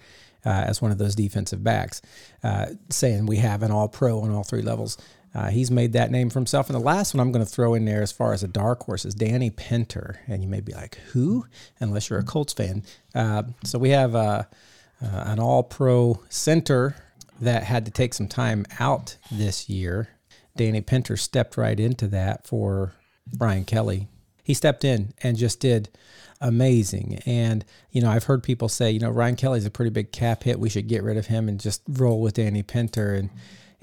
[0.45, 2.01] uh, as one of those defensive backs,
[2.43, 4.97] uh, saying we have an all pro on all three levels.
[5.33, 6.69] Uh, he's made that name for himself.
[6.69, 8.83] And the last one I'm going to throw in there as far as a dark
[8.83, 10.19] horse is Danny Pinter.
[10.27, 11.45] And you may be like, who?
[11.79, 12.83] Unless you're a Colts fan.
[13.13, 14.43] Uh, so we have uh,
[15.01, 16.95] uh, an all pro center
[17.39, 20.09] that had to take some time out this year.
[20.57, 22.93] Danny Pinter stepped right into that for
[23.37, 24.07] Ryan Kelly.
[24.43, 25.89] He stepped in and just did
[26.41, 27.19] amazing.
[27.25, 30.43] And, you know, I've heard people say, you know, Ryan Kelly's a pretty big cap
[30.43, 30.59] hit.
[30.59, 33.13] We should get rid of him and just roll with Danny Pinter.
[33.13, 33.29] And,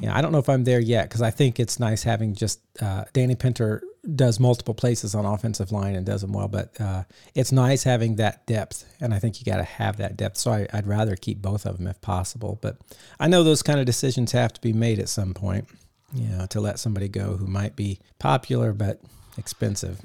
[0.01, 2.35] you know, I don't know if I'm there yet because I think it's nice having
[2.35, 3.83] just uh, Danny Pinter
[4.15, 7.03] does multiple places on offensive line and does them well, but uh,
[7.35, 10.37] it's nice having that depth, and I think you got to have that depth.
[10.37, 12.79] So I, would rather keep both of them if possible, but
[13.19, 15.69] I know those kind of decisions have to be made at some point,
[16.15, 19.01] you know, to let somebody go who might be popular but
[19.39, 20.01] expensive.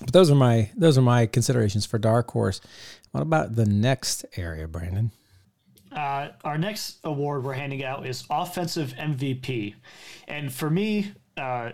[0.00, 2.60] But those are my those are my considerations for dark horse.
[3.12, 5.10] What about the next area, Brandon?
[5.92, 9.74] Uh, our next award we're handing out is offensive MVP,
[10.26, 11.72] and for me, uh,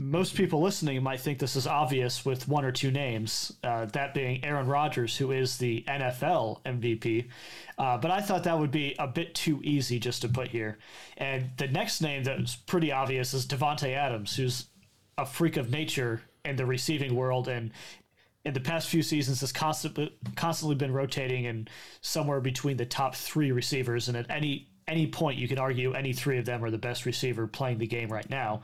[0.00, 4.14] most people listening might think this is obvious with one or two names, uh, that
[4.14, 7.28] being Aaron Rodgers, who is the NFL MVP.
[7.76, 10.78] Uh, but I thought that would be a bit too easy just to put here.
[11.18, 14.69] And the next name that's pretty obvious is Davante Adams, who's
[15.22, 17.70] a freak of nature in the receiving world and
[18.44, 21.68] in the past few seasons has constantly constantly been rotating and
[22.00, 26.12] somewhere between the top three receivers and at any any point you can argue any
[26.12, 28.62] three of them are the best receiver playing the game right now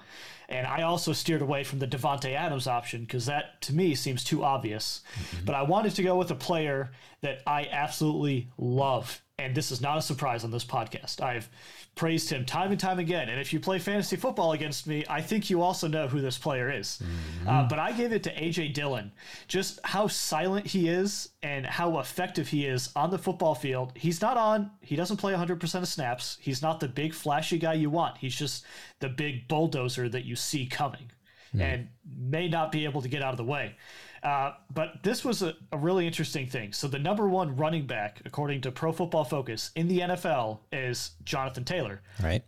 [0.48, 4.22] and I also steered away from the Davante Adams option because that to me seems
[4.22, 5.02] too obvious.
[5.14, 5.44] Mm-hmm.
[5.44, 6.92] But I wanted to go with a player
[7.22, 9.22] that I absolutely love.
[9.38, 11.20] And this is not a surprise on this podcast.
[11.20, 11.48] I've
[11.96, 13.30] praised him time and time again.
[13.30, 16.36] And if you play fantasy football against me, I think you also know who this
[16.36, 17.02] player is.
[17.02, 17.48] Mm-hmm.
[17.48, 19.10] Uh, but I gave it to AJ Dillon.
[19.48, 23.92] Just how silent he is and how effective he is on the football field.
[23.96, 26.36] He's not on, he doesn't play 100% of snaps.
[26.40, 28.18] He's not the big, flashy guy you want.
[28.18, 28.66] He's just
[29.00, 31.10] the big bulldozer that you see coming
[31.48, 31.62] mm-hmm.
[31.62, 33.74] and may not be able to get out of the way.
[34.22, 36.72] Uh, but this was a, a, really interesting thing.
[36.72, 41.12] So the number one running back, according to Pro Football Focus in the NFL, is
[41.24, 42.00] Jonathan Taylor.
[42.22, 42.42] Right.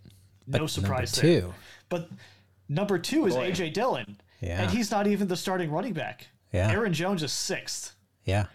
[0.46, 1.40] No but surprise there.
[1.40, 1.54] Two.
[1.88, 2.10] But
[2.68, 3.50] number two is Boy.
[3.50, 4.18] AJ Dillon.
[4.40, 4.62] Yeah.
[4.62, 6.28] And he's not even the starting running back.
[6.52, 6.70] Yeah.
[6.70, 7.94] Aaron Jones is sixth.
[8.24, 8.46] Yeah.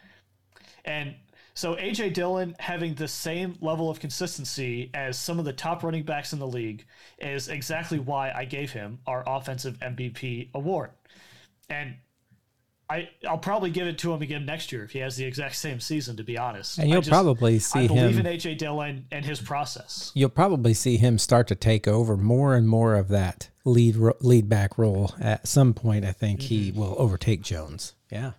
[0.85, 1.15] And
[1.53, 6.03] so AJ Dillon having the same level of consistency as some of the top running
[6.03, 6.85] backs in the league
[7.19, 10.91] is exactly why I gave him our offensive MVP award.
[11.69, 11.95] And
[12.89, 15.55] I I'll probably give it to him again next year if he has the exact
[15.55, 16.17] same season.
[16.17, 18.25] To be honest, and you'll just, probably see I believe him.
[18.25, 20.11] in AJ Dillon and his process.
[20.13, 24.49] You'll probably see him start to take over more and more of that lead lead
[24.49, 25.13] back role.
[25.19, 26.47] At some point, I think mm-hmm.
[26.47, 27.95] he will overtake Jones.
[28.11, 28.31] Yeah.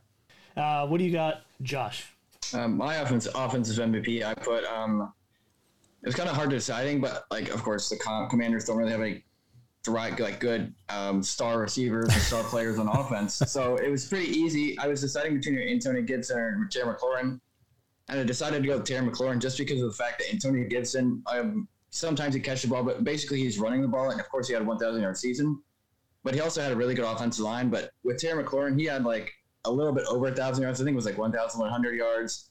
[0.56, 2.06] Uh, what do you got, Josh?
[2.52, 4.64] Um, my offense, offensive MVP, I put.
[4.64, 5.12] Um,
[6.02, 7.96] it was kind of hard deciding, but like, of course, the
[8.28, 9.24] Commanders don't really have any
[9.92, 13.34] right like good um, star receivers and star players on offense.
[13.46, 14.78] So it was pretty easy.
[14.78, 17.40] I was deciding between Antonio Gibson and Terry McLaurin,
[18.08, 20.68] and I decided to go with Terry McLaurin just because of the fact that Antonio
[20.68, 24.28] Gibson, um, sometimes he catches the ball, but basically he's running the ball, and of
[24.28, 25.60] course he had a 1,000 yard season.
[26.22, 27.68] But he also had a really good offensive line.
[27.68, 29.30] But with Terry McLaurin, he had like
[29.66, 30.80] a little bit over a thousand yards.
[30.80, 32.50] I think it was like 1,100 yards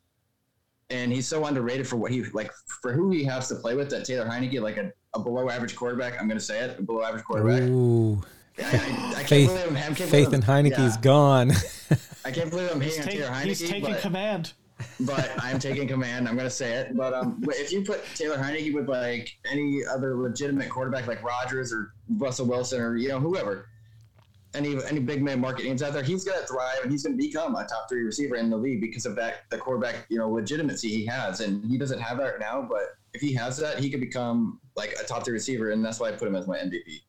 [0.89, 3.89] and he's so underrated for what he like for who he has to play with.
[3.89, 6.19] That Taylor Heinicke, like a, a below average quarterback.
[6.19, 7.61] I'm going to say it, a below average quarterback.
[7.63, 8.21] Ooh,
[8.59, 8.65] I, I,
[9.17, 11.01] I Faith, can't believe I'm, I can't Faith believe in I'm- Heinicke's yeah.
[11.01, 11.51] gone.
[12.25, 14.53] I can't believe I'm He's, hating on take- Taylor he's taking but, command.
[15.01, 16.27] but I'm taking command.
[16.27, 16.95] I'm going to say it.
[16.95, 21.71] But um, if you put Taylor Heineke with like any other legitimate quarterback like Rodgers
[21.73, 23.67] or Russell Wilson or you know whoever,
[24.55, 27.17] any any big man market names out there, he's going to thrive and he's going
[27.17, 30.17] to become a top three receiver in the league because of that the quarterback you
[30.17, 32.65] know legitimacy he has, and he doesn't have that right now.
[32.67, 35.99] But if he has that, he could become like a top three receiver, and that's
[35.99, 37.01] why I put him as my MVP.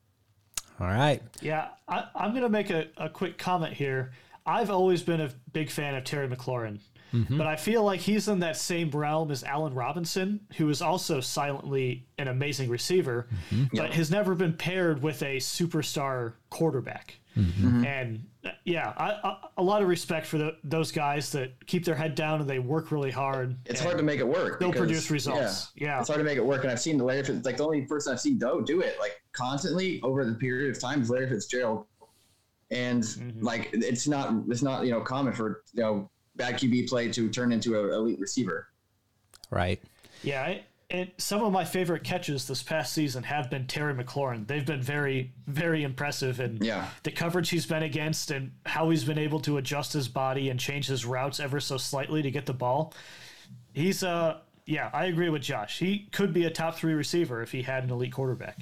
[0.81, 1.23] All right.
[1.41, 4.13] Yeah, I, I'm going to make a, a quick comment here.
[4.47, 6.81] I've always been a big fan of Terry McLaurin,
[7.13, 7.39] mm-hmm.
[7.39, 11.21] but I feel like he's in that same realm as Allen Robinson, who is also
[11.21, 13.75] silently an amazing receiver, mm-hmm.
[13.77, 17.19] but has never been paired with a superstar quarterback.
[17.37, 21.85] And uh, yeah, I, I, a lot of respect for the, those guys that keep
[21.85, 23.57] their head down and they work really hard.
[23.67, 24.61] It's hard to make it work.
[24.61, 25.73] They'll because- produce results.
[25.75, 25.87] Yeah.
[25.89, 26.63] yeah, It's hard to make it work.
[26.63, 28.97] And I've seen the Larry Fitz, like the only person I've seen do do it
[29.01, 31.87] like constantly over the period of time is Larry Fitzgerald.
[32.71, 33.45] And Mm-hmm.
[33.45, 37.29] like it's not it's not you know common for you know bad QB play to
[37.29, 38.69] turn into an elite receiver.
[39.51, 39.81] Right.
[40.23, 40.63] Yeah, I,
[40.95, 44.47] and some of my favorite catches this past season have been Terry McLaurin.
[44.47, 46.87] They've been very, very impressive, and Yeah.
[47.03, 50.61] the coverage he's been against and how he's been able to adjust his body and
[50.61, 52.95] change his routes ever so slightly to get the ball.
[53.73, 55.81] He's uh, yeah, I agree with Josh.
[55.81, 58.59] He could be a top three receiver if he had an elite quarterback.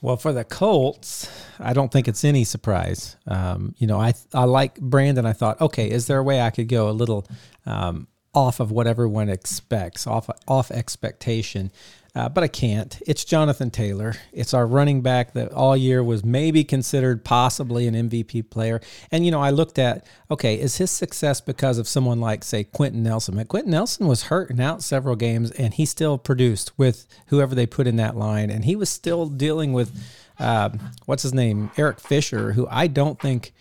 [0.00, 1.28] Well, for the Colts,
[1.60, 3.16] I don't think it's any surprise.
[3.26, 5.26] Um, you know, I I like Brandon.
[5.26, 7.26] I thought, okay, is there a way I could go a little
[7.66, 11.70] um, off of what everyone expects, off off expectation?
[12.14, 13.00] Uh, but I can't.
[13.06, 14.14] It's Jonathan Taylor.
[14.34, 18.82] It's our running back that all year was maybe considered possibly an MVP player.
[19.10, 22.64] And you know, I looked at okay, is his success because of someone like say
[22.64, 23.36] Quenton Nelson?
[23.36, 27.54] But Quenton Nelson was hurt and out several games, and he still produced with whoever
[27.54, 29.90] they put in that line, and he was still dealing with
[30.38, 30.70] uh,
[31.06, 33.54] what's his name, Eric Fisher, who I don't think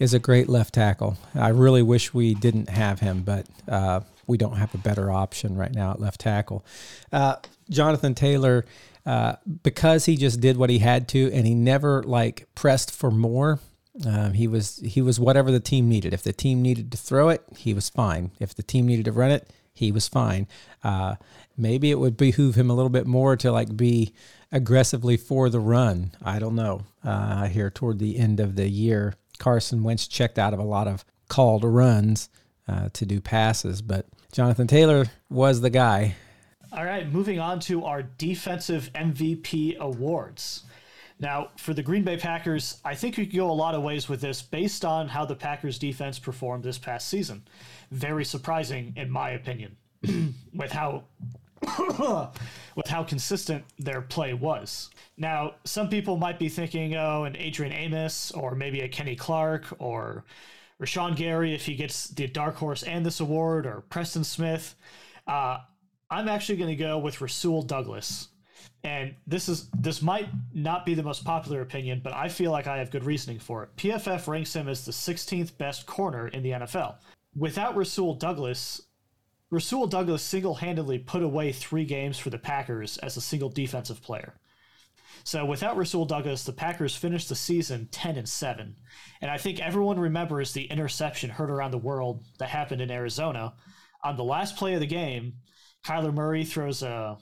[0.00, 1.16] is a great left tackle.
[1.34, 5.56] I really wish we didn't have him, but uh, we don't have a better option
[5.56, 6.64] right now at left tackle.
[7.12, 7.36] Uh,
[7.70, 8.64] Jonathan Taylor,
[9.04, 13.10] uh, because he just did what he had to, and he never like pressed for
[13.10, 13.58] more.
[14.06, 16.14] Um, he was he was whatever the team needed.
[16.14, 18.30] If the team needed to throw it, he was fine.
[18.38, 20.46] If the team needed to run it, he was fine.
[20.82, 21.16] Uh,
[21.56, 24.14] maybe it would behoove him a little bit more to like be
[24.50, 26.12] aggressively for the run.
[26.22, 26.82] I don't know.
[27.04, 30.88] Uh, here toward the end of the year, Carson Wentz checked out of a lot
[30.88, 32.28] of called runs
[32.68, 36.14] uh, to do passes, but Jonathan Taylor was the guy.
[36.72, 40.62] All right, moving on to our defensive MVP awards.
[41.20, 44.08] Now, for the Green Bay Packers, I think we could go a lot of ways
[44.08, 47.44] with this based on how the Packers defense performed this past season.
[47.90, 49.76] Very surprising, in my opinion,
[50.54, 51.04] with how
[52.74, 54.90] with how consistent their play was.
[55.16, 59.66] Now, some people might be thinking, oh, an Adrian Amos, or maybe a Kenny Clark,
[59.78, 60.24] or
[60.82, 64.74] Rashan Gary if he gets the dark horse and this award, or Preston Smith.
[65.26, 65.58] Uh,
[66.10, 68.28] I'm actually going to go with Rasul Douglas.
[68.84, 72.66] And this is this might not be the most popular opinion, but I feel like
[72.66, 73.76] I have good reasoning for it.
[73.76, 76.96] PFF ranks him as the 16th best corner in the NFL.
[77.36, 78.82] Without Rasul Douglas,
[79.50, 84.34] Rasul Douglas single-handedly put away three games for the Packers as a single defensive player.
[85.24, 88.76] So without Rasul Douglas, the Packers finished the season 10 and 7.
[89.20, 93.54] And I think everyone remembers the interception heard around the world that happened in Arizona.
[94.04, 95.34] On the last play of the game,
[95.84, 97.18] Kyler Murray throws a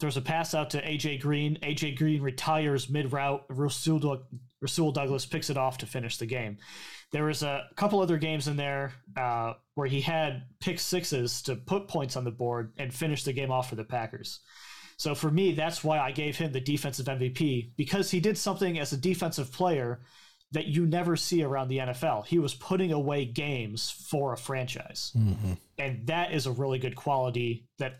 [0.00, 1.56] throws a pass out to AJ Green.
[1.62, 3.44] AJ Green retires mid route.
[3.48, 4.20] Rasul,
[4.60, 6.58] Rasul Douglas picks it off to finish the game.
[7.12, 11.54] There was a couple other games in there uh, where he had pick sixes to
[11.54, 14.40] put points on the board and finish the game off for the Packers.
[15.02, 18.78] So for me, that's why I gave him the defensive MVP because he did something
[18.78, 19.98] as a defensive player
[20.52, 22.24] that you never see around the NFL.
[22.24, 25.10] He was putting away games for a franchise.
[25.16, 25.54] Mm-hmm.
[25.76, 27.94] And that is a really good quality that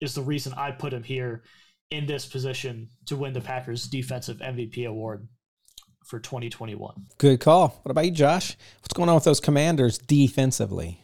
[0.00, 1.42] is the reason I put him here
[1.90, 5.28] in this position to win the Packers defensive MVP award
[6.06, 7.04] for 2021.
[7.18, 7.78] Good call.
[7.82, 8.56] What about you, Josh?
[8.80, 11.03] What's going on with those commanders defensively?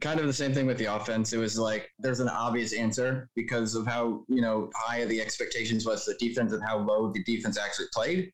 [0.00, 1.32] Kind of the same thing with the offense.
[1.32, 5.86] It was like there's an obvious answer because of how you know high the expectations
[5.86, 8.30] was the defense and how low the defense actually played.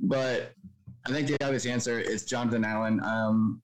[0.00, 0.52] But
[1.06, 3.00] I think the obvious answer is Jonathan Allen.
[3.02, 3.62] Um,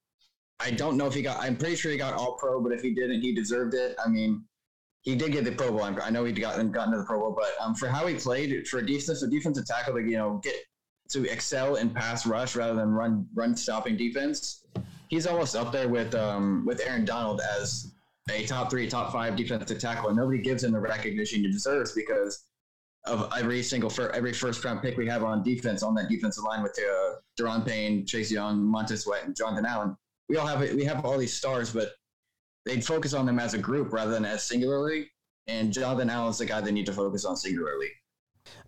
[0.60, 1.42] I don't know if he got.
[1.42, 3.96] I'm pretty sure he got All Pro, but if he didn't, he deserved it.
[4.04, 4.44] I mean,
[5.02, 5.82] he did get the Pro Bowl.
[5.82, 8.66] I know he got gotten to the Pro Bowl, but um, for how he played
[8.68, 10.54] for a defensive defensive tackle to you know get
[11.10, 14.64] to excel in pass rush rather than run run stopping defense,
[15.08, 17.92] he's almost up there with um, with Aaron Donald as
[18.30, 21.92] a top three, top five defensive tackle, and nobody gives him the recognition he deserves
[21.92, 22.44] because
[23.04, 26.44] of every single for every first round pick we have on defense on that defensive
[26.44, 29.96] line with uh, Daron Payne, Chase Young, Montez Sweat, and Jonathan Allen.
[30.28, 31.92] We all have we have all these stars, but
[32.64, 35.10] they'd focus on them as a group rather than as singularly.
[35.46, 37.88] And Jonathan Allen's the guy they need to focus on singularly.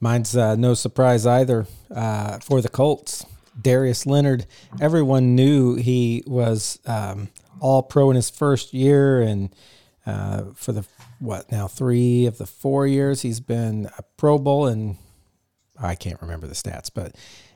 [0.01, 3.25] Mine's uh, no surprise either uh, for the Colts.
[3.61, 4.47] Darius Leonard,
[4.81, 7.29] everyone knew he was um,
[7.61, 9.55] all pro in his first year, and
[10.07, 10.85] uh, for the
[11.19, 14.97] what now three of the four years he's been a Pro Bowl, and
[15.79, 17.15] I can't remember the stats, but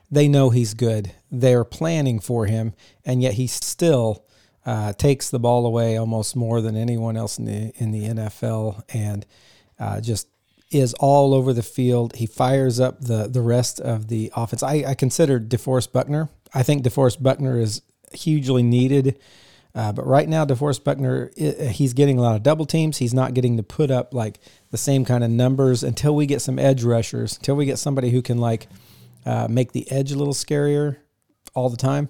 [0.09, 1.11] they know he's good.
[1.29, 4.25] They're planning for him, and yet he still
[4.65, 8.83] uh, takes the ball away almost more than anyone else in the in the NFL,
[8.93, 9.25] and
[9.79, 10.27] uh, just
[10.69, 12.15] is all over the field.
[12.15, 14.63] He fires up the the rest of the offense.
[14.63, 16.29] I, I consider DeForest Buckner.
[16.53, 19.19] I think DeForest Buckner is hugely needed.
[19.75, 22.97] Uh, but right now, DeForest Buckner, he's getting a lot of double teams.
[22.97, 24.39] He's not getting to put up like
[24.71, 28.09] the same kind of numbers until we get some edge rushers, until we get somebody
[28.09, 28.67] who can like
[29.25, 30.97] uh, make the edge a little scarier
[31.53, 32.09] all the time.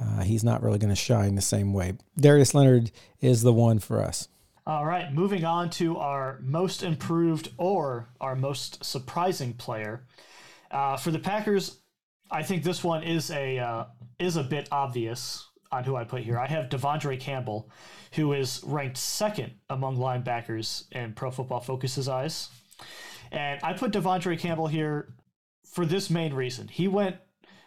[0.00, 1.92] Uh, he's not really going to shine the same way.
[2.16, 2.90] Darius Leonard
[3.20, 4.28] is the one for us.
[4.66, 10.06] All right, moving on to our most improved or our most surprising player.
[10.70, 11.82] Uh, for the Packers,
[12.30, 13.84] I think this one is a uh,
[14.18, 16.38] is a bit obvious on who I put here.
[16.38, 17.68] I have De'Vondre Campbell,
[18.12, 22.48] who is ranked second among linebackers in Pro Football Focus's eyes,
[23.30, 25.14] and I put De'Vondre Campbell here
[25.74, 26.68] for this main reason.
[26.68, 27.16] He went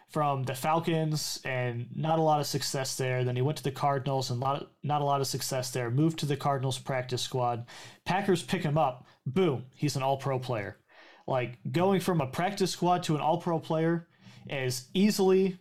[0.08, 3.24] from the Falcons and not a lot of success there.
[3.24, 5.90] Then he went to the Cardinals and lot, not a lot of success there.
[5.90, 7.66] Moved to the Cardinals practice squad.
[8.04, 9.06] Packers pick him up.
[9.26, 10.78] Boom, he's an all pro player.
[11.26, 14.08] Like going from a practice squad to an all pro player
[14.48, 15.58] is easily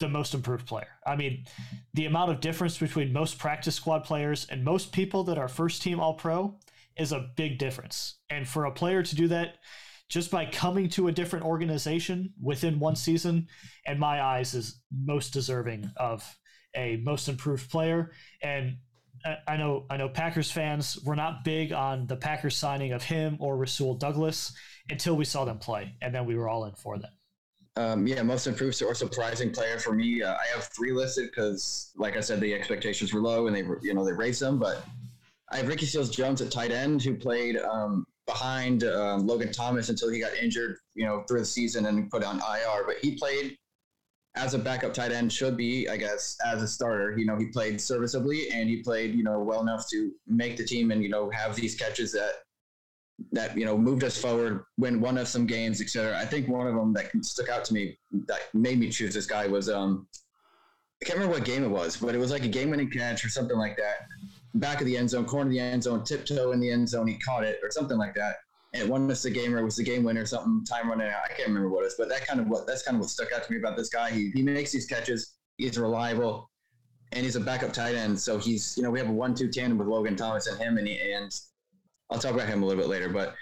[0.00, 0.88] the most improved player.
[1.06, 1.46] I mean,
[1.94, 5.82] the amount of difference between most practice squad players and most people that are first
[5.82, 6.58] team all pro
[6.96, 8.16] is a big difference.
[8.28, 9.56] And for a player to do that,
[10.10, 13.46] just by coming to a different organization within one season,
[13.86, 16.36] in my eyes, is most deserving of
[16.76, 18.10] a most improved player.
[18.42, 18.76] And
[19.46, 23.36] I know I know Packers fans were not big on the Packers signing of him
[23.38, 24.52] or Rasul Douglas
[24.88, 27.10] until we saw them play, and then we were all in for them.
[27.76, 30.22] Um, yeah, most improved or surprising player for me.
[30.22, 33.62] Uh, I have three listed because, like I said, the expectations were low and they
[33.82, 34.58] you know they raised them.
[34.58, 34.84] But
[35.52, 39.88] I have Ricky Seals Jones at tight end who played um, behind uh, Logan Thomas
[39.88, 42.84] until he got injured, you know, through the season and put on IR.
[42.86, 43.56] But he played
[44.36, 47.18] as a backup tight end, should be, I guess, as a starter.
[47.18, 50.64] You know, he played serviceably and he played, you know, well enough to make the
[50.64, 52.34] team and you know have these catches that
[53.32, 56.16] that you know moved us forward, win one of some games, etc.
[56.16, 59.26] I think one of them that stuck out to me that made me choose this
[59.26, 60.06] guy was um
[61.02, 63.30] I can't remember what game it was, but it was like a game-winning catch or
[63.30, 64.06] something like that
[64.54, 67.06] back of the end zone, corner of the end zone, tiptoe in the end zone.
[67.06, 68.36] He caught it or something like that.
[68.72, 70.88] And it won us the game or it was the game winner or something, time
[70.88, 71.22] running out.
[71.24, 73.10] I can't remember what it was, but that kind of what that's kind of what
[73.10, 74.10] stuck out to me about this guy.
[74.10, 75.34] He, he makes these catches.
[75.56, 76.50] He's reliable
[77.12, 78.18] and he's a backup tight end.
[78.18, 80.86] So he's, you know, we have a one-two tandem with Logan Thomas and him, and
[80.86, 81.32] he, and
[82.10, 83.08] I'll talk about him a little bit later.
[83.08, 83.34] But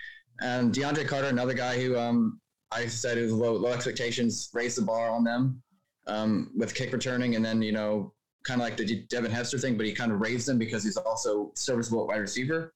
[0.42, 2.40] um, DeAndre Carter, another guy who um,
[2.72, 5.62] I said was low, low expectations, raised the bar on them
[6.06, 8.14] um, with kick returning, and then you know
[8.48, 10.96] kind of like the Devin Hester thing, but he kind of raised them because he's
[10.96, 12.74] also serviceable at wide receiver.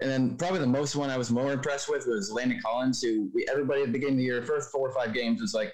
[0.00, 3.30] And then probably the most one I was more impressed with was Landon Collins, who
[3.34, 5.72] we, everybody at the beginning of the year, first four or five games, was like,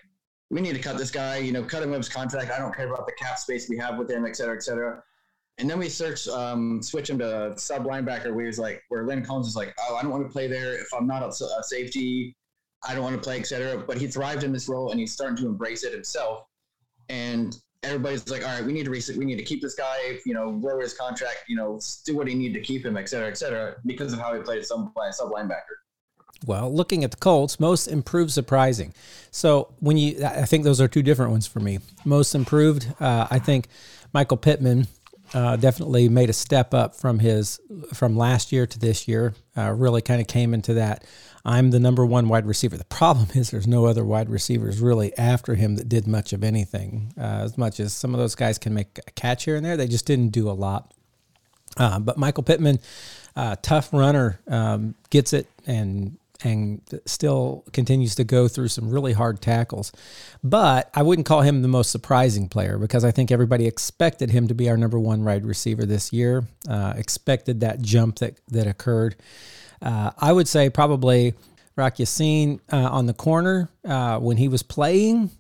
[0.51, 2.51] we need to cut this guy, you know, cut him of his contract.
[2.51, 5.03] I don't care about the cap space we have with him, et cetera, et cetera.
[5.59, 9.27] And then we search, um, switch him to sub linebacker, where he's like, where Landon
[9.27, 12.35] Collins is like, oh, I don't want to play there if I'm not a safety.
[12.83, 13.77] I don't want to play, et cetera.
[13.79, 16.45] But he thrived in this role, and he's starting to embrace it himself.
[17.11, 20.18] And everybody's like, all right, we need to reset, we need to keep this guy,
[20.26, 23.09] you know, lower his contract, you know, do what he need to keep him, et
[23.09, 25.76] cetera, et cetera, because of how he played some sub linebacker.
[26.47, 28.95] Well, looking at the Colts, most improved surprising.
[29.31, 31.81] So when you, I think those are two different ones for me.
[32.05, 33.68] Most improved, uh, I think
[34.12, 34.87] Michael Pittman
[35.35, 37.61] uh, definitely made a step up from his
[37.95, 39.35] from last year to this year.
[39.57, 41.05] Uh, really kind of came into that
[41.45, 42.76] I'm the number one wide receiver.
[42.76, 46.45] The problem is there's no other wide receivers really after him that did much of
[46.45, 47.12] anything.
[47.18, 49.76] Uh, as much as some of those guys can make a catch here and there,
[49.76, 50.93] they just didn't do a lot.
[51.76, 52.81] Uh, but Michael Pittman,
[53.37, 59.12] uh, tough runner, um, gets it and and still continues to go through some really
[59.12, 59.93] hard tackles.
[60.43, 64.49] But I wouldn't call him the most surprising player because I think everybody expected him
[64.49, 66.45] to be our number one wide receiver this year.
[66.68, 69.16] Uh, expected that jump that that occurred.
[69.82, 71.34] Uh, I would say probably
[71.76, 75.30] Rock Ya-Sin uh, on the corner uh, when he was playing,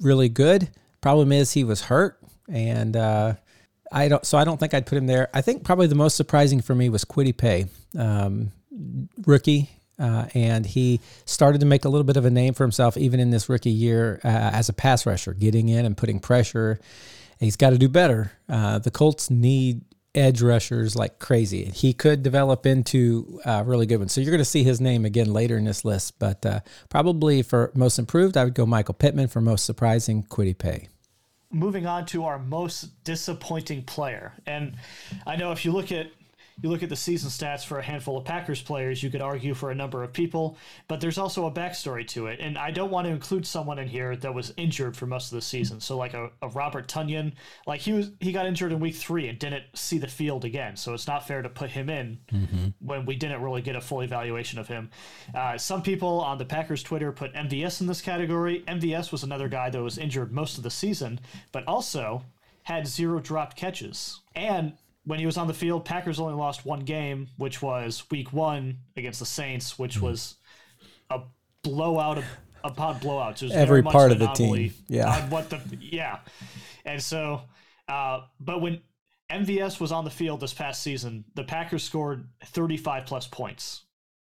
[0.00, 0.68] really good.
[1.00, 3.34] Problem is he was hurt, and uh,
[3.92, 4.24] I don't.
[4.26, 5.28] So I don't think I'd put him there.
[5.32, 7.66] I think probably the most surprising for me was Kwity Paye.
[7.98, 8.52] um,
[9.24, 9.70] rookie.
[9.98, 13.20] Uh, and he started to make a little bit of a name for himself even
[13.20, 16.78] in this rookie year uh, as a pass rusher, getting in and putting pressure.
[17.38, 18.32] He's got to do better.
[18.48, 19.82] Uh, the Colts need
[20.14, 21.66] edge rushers like crazy.
[21.66, 24.08] He could develop into a really good one.
[24.08, 27.42] So you're going to see his name again later in this list, but uh, probably
[27.42, 29.28] for most improved, I would go Michael Pittman.
[29.28, 30.88] For most surprising, Kwity Paye
[31.50, 34.32] moving on to our most disappointing player.
[34.46, 34.76] And
[35.26, 36.08] I know if you look at
[36.62, 39.52] you look at the season stats for a handful of Packers players, you could argue
[39.52, 40.56] for a number of people,
[40.88, 42.40] but there's also a backstory to it.
[42.40, 45.36] And I don't want to include someone in here that was injured for most of
[45.36, 45.80] the season.
[45.80, 47.32] So like a, a Robert Tonyan,
[47.66, 50.76] like he was he got injured in week three and didn't see the field again.
[50.76, 52.68] So it's not fair to put him in mm-hmm.
[52.80, 54.90] when we didn't really get a full evaluation of him.
[55.34, 58.64] Uh, some people on the Packers Twitter put MVS in this category.
[58.66, 61.20] MVS was another guy that was injured most of the season,
[61.52, 62.22] but also
[62.62, 64.22] had zero dropped catches.
[64.34, 64.72] And
[65.06, 68.78] when he was on the field, Packers only lost one game, which was Week One
[68.96, 70.06] against the Saints, which mm-hmm.
[70.06, 70.34] was
[71.10, 71.20] a
[71.62, 72.24] blowout of,
[72.64, 73.38] upon blowout.
[73.38, 75.28] So Every part of the team, yeah.
[75.28, 76.18] what the yeah,
[76.84, 77.42] and so,
[77.88, 78.80] uh, but when
[79.30, 83.84] MVS was on the field this past season, the Packers scored 35 plus points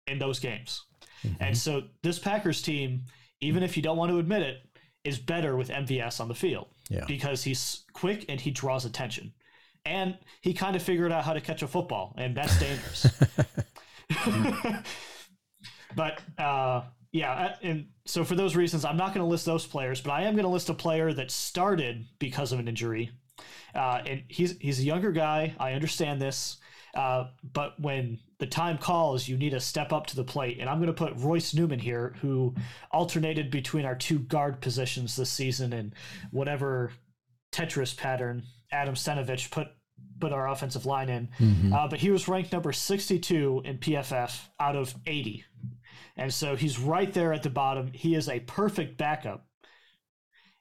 [0.07, 0.85] in those games,
[1.27, 1.43] mm-hmm.
[1.43, 3.03] and so this Packers team,
[3.41, 4.59] even if you don't want to admit it,
[5.03, 7.05] is better with MVS on the field yeah.
[7.09, 9.33] because he's quick and he draws attention
[9.89, 13.07] and he kind of figured out how to catch a football, and that's dangerous.
[15.97, 16.83] but uh,
[17.13, 20.23] yeah, and so for those reasons, I'm not going to list those players, but I
[20.23, 23.11] am going to list a player that started because of an injury.
[23.75, 25.55] Uh, and he's he's a younger guy.
[25.59, 26.59] I understand this,
[26.95, 30.59] uh, but when the time calls, you need to step up to the plate.
[30.61, 32.55] And I'm going to put Royce Newman here, who
[32.91, 35.95] alternated between our two guard positions this season and
[36.31, 36.93] whatever
[37.53, 39.69] Tetris pattern Adam Stenavich put
[40.21, 41.29] put our offensive line in.
[41.39, 41.73] Mm-hmm.
[41.73, 45.45] Uh, but he was ranked number 62 in PFF out of 80.
[46.17, 47.93] And so he's right there at the bottom.
[47.93, 49.47] He is a perfect backup.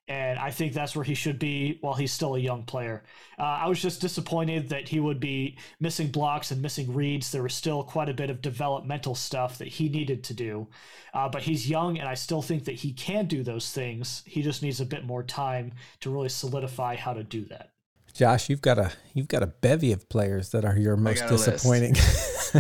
[0.08, 3.04] And I think that's where he should be while he's still a young player.
[3.38, 7.32] Uh, I was just disappointed that he would be missing blocks and missing reads.
[7.32, 10.68] There was still quite a bit of developmental stuff that he needed to do.
[11.14, 14.24] Uh, but he's young, and I still think that he can do those things.
[14.26, 17.72] He just needs a bit more time to really solidify how to do that.
[18.18, 21.96] Josh, you've got a you've got a bevy of players that are your most disappointing.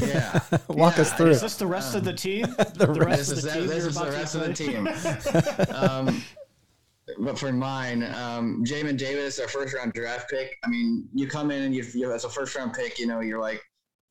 [0.08, 1.02] yeah, walk yeah.
[1.02, 1.32] us through.
[1.32, 2.41] Is this the rest um, of the team?
[2.76, 3.66] the, the rest, of the team.
[3.68, 6.22] This is the rest of the team.
[7.20, 10.55] but for mine, um, Jamin Davis, our first round draft pick.
[10.63, 13.22] I mean, you come in and you, you as a first round pick, you know,
[13.22, 13.61] you're like,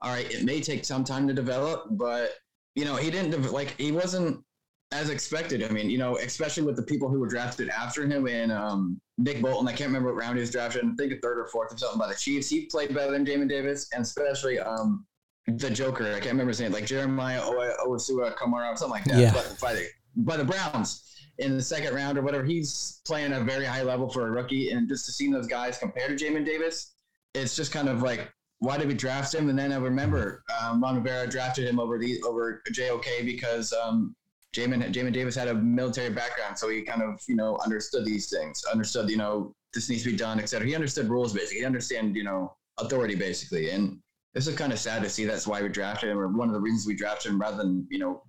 [0.00, 2.34] all right, it may take some time to develop, but
[2.74, 4.44] you know, he didn't like he wasn't
[4.92, 5.64] as expected.
[5.64, 9.00] I mean, you know, especially with the people who were drafted after him and um,
[9.18, 9.66] Nick Bolton.
[9.66, 10.84] I can't remember what round he was drafted.
[10.84, 12.48] I think a third or fourth or something by the Chiefs.
[12.48, 15.06] He played better than Jamin Davis, and especially um,
[15.46, 16.08] the Joker.
[16.08, 19.18] I can't remember his name, like Jeremiah Owusu Kamara, something like that.
[19.18, 19.32] Yeah.
[19.32, 19.86] But by the
[20.16, 22.44] by the Browns in the second round or whatever.
[22.44, 25.78] He's playing a very high level for a rookie, and just to see those guys
[25.78, 26.94] compared to Jamin Davis,
[27.34, 29.48] it's just kind of like why did we draft him?
[29.50, 34.14] And then I remember um, Ron Rivera drafted him over the over JOK because um,
[34.54, 38.30] Jamin Jamin Davis had a military background, so he kind of you know understood these
[38.30, 40.66] things, understood you know this needs to be done, etc.
[40.66, 41.58] He understood rules basically.
[41.58, 44.00] He understood you know authority basically, and
[44.32, 45.24] this is kind of sad to see.
[45.24, 47.86] That's why we drafted him, or one of the reasons we drafted him, rather than
[47.90, 48.22] you know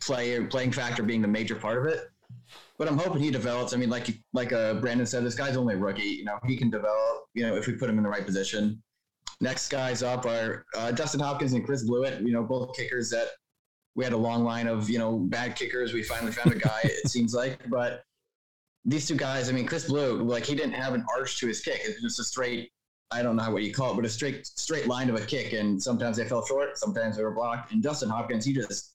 [0.00, 2.10] play playing factor being the major part of it.
[2.78, 3.72] But I'm hoping he develops.
[3.72, 6.02] I mean, like like uh, Brandon said, this guy's only a rookie.
[6.02, 7.24] You know, he can develop.
[7.34, 8.82] You know, if we put him in the right position.
[9.40, 12.20] Next guys up are uh, Dustin Hopkins and Chris Blewitt.
[12.20, 13.28] You know, both kickers that
[13.94, 15.92] we had a long line of you know bad kickers.
[15.92, 16.80] We finally found a guy.
[16.84, 18.02] it seems like, but
[18.84, 19.48] these two guys.
[19.48, 21.80] I mean, Chris Blue, like he didn't have an arch to his kick.
[21.84, 22.70] It's just a straight.
[23.10, 25.52] I don't know what you call it, but a straight straight line of a kick.
[25.52, 26.76] And sometimes they fell short.
[26.76, 27.72] Sometimes they were blocked.
[27.72, 28.94] And Dustin Hopkins, he just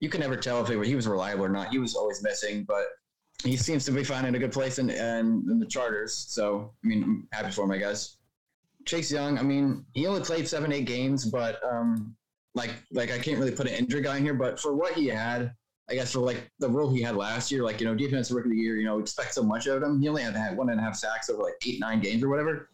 [0.00, 1.68] you can never tell if he was reliable or not.
[1.68, 2.84] He was always missing, but
[3.44, 6.14] he seems to be finding a good place in, in, in the Chargers.
[6.14, 8.16] So I mean, I'm happy for him, I guess.
[8.86, 12.14] Chase Young, I mean, he only played seven, eight games, but um,
[12.54, 15.06] like like I can't really put an injury guy in here, but for what he
[15.06, 15.52] had,
[15.88, 18.48] I guess for like the role he had last year, like you know, defensive rookie
[18.48, 20.00] of the year, you know, expect so much of him.
[20.00, 22.70] He only had, one and a half sacks over like eight, nine games or whatever.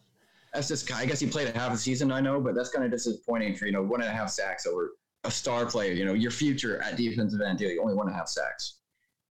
[0.52, 2.84] That's just I guess he played a half a season, I know, but that's kind
[2.84, 4.92] of disappointing for you know one and a half sacks over
[5.24, 5.92] a star player.
[5.92, 8.78] You know, your future at defensive end, you only one and a half sacks,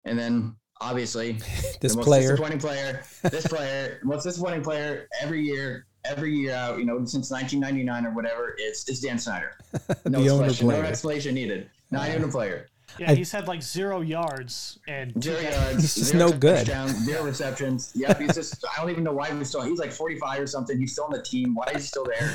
[0.05, 1.33] and then obviously
[1.81, 6.55] this the most player, disappointing player, this player, most disappointing player every year every year
[6.55, 9.53] out, you know, since 1999 or whatever, it's, it's Dan Snyder.
[10.07, 11.71] No explanation, no explanation needed.
[11.91, 12.69] Not even a player.
[12.99, 15.83] Yeah, he's had like zero yards and zero yards.
[15.83, 16.67] He's just no good.
[16.67, 17.93] zero receptions.
[17.95, 18.65] Yep, he's just.
[18.65, 19.63] I don't even know why he's still.
[19.63, 20.79] He's like 45 or something.
[20.79, 21.55] He's still on the team.
[21.55, 22.33] Why is he still there?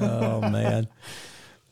[0.00, 0.88] oh man.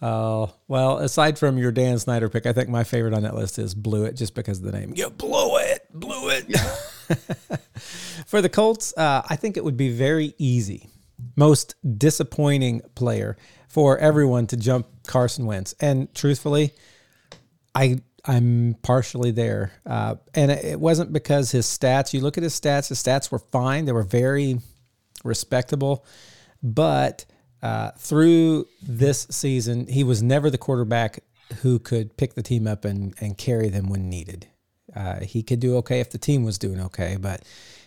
[0.03, 3.59] Oh, well, aside from your Dan Snyder pick, I think my favorite on that list
[3.59, 4.95] is Blewitt just because of the name.
[4.97, 6.47] You blew it, blew it.
[8.27, 10.89] For the Colts, uh, I think it would be very easy,
[11.37, 13.37] most disappointing player
[13.69, 15.75] for everyone to jump Carson Wentz.
[15.81, 16.73] And truthfully,
[17.75, 22.13] I I'm partially there, uh, and it wasn't because his stats.
[22.13, 24.59] You look at his stats; his stats were fine; they were very
[25.25, 26.05] respectable,
[26.63, 27.25] but
[27.63, 31.21] uh, through this season, he was never the quarterback
[31.63, 34.47] who could pick the team up and, and carry them when needed.
[34.95, 37.43] Uh, he could do okay if the team was doing okay, but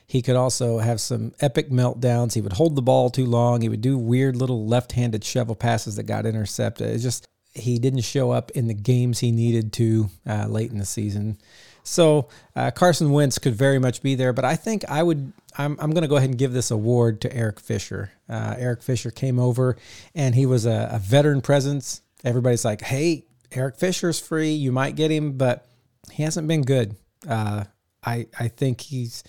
[0.06, 2.34] he could also have some epic meltdowns.
[2.34, 3.62] He would hold the ball too long.
[3.62, 6.89] He would do weird little left-handed shovel passes that got intercepted.
[6.89, 10.80] It just he didn't show up in the games he needed to uh, late in
[10.80, 11.38] the season.
[11.84, 15.34] So uh, Carson Wentz could very much be there, but I think I would.
[15.56, 18.12] I'm, I'm going to go ahead and give this award to Eric Fisher.
[18.28, 19.78] Uh, Eric Fisher came over,
[20.16, 22.01] and he was a, a veteran presence.
[22.24, 24.51] Everybody's like, "Hey, Eric Fisher's free.
[24.51, 25.68] You might get him, but
[26.14, 26.95] he hasn't been good.
[27.28, 27.66] Uh,
[28.03, 29.24] I I think he's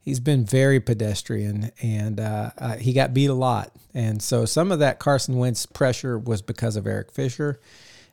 [0.00, 3.72] he's been very pedestrian, and uh, uh, he got beat a lot.
[3.94, 7.60] And so some of that Carson Wentz pressure was because of Eric Fisher,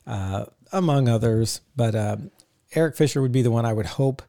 [0.06, 1.62] uh, among others.
[1.76, 2.32] But um,
[2.76, 4.22] Eric Fisher would be the one I would hope.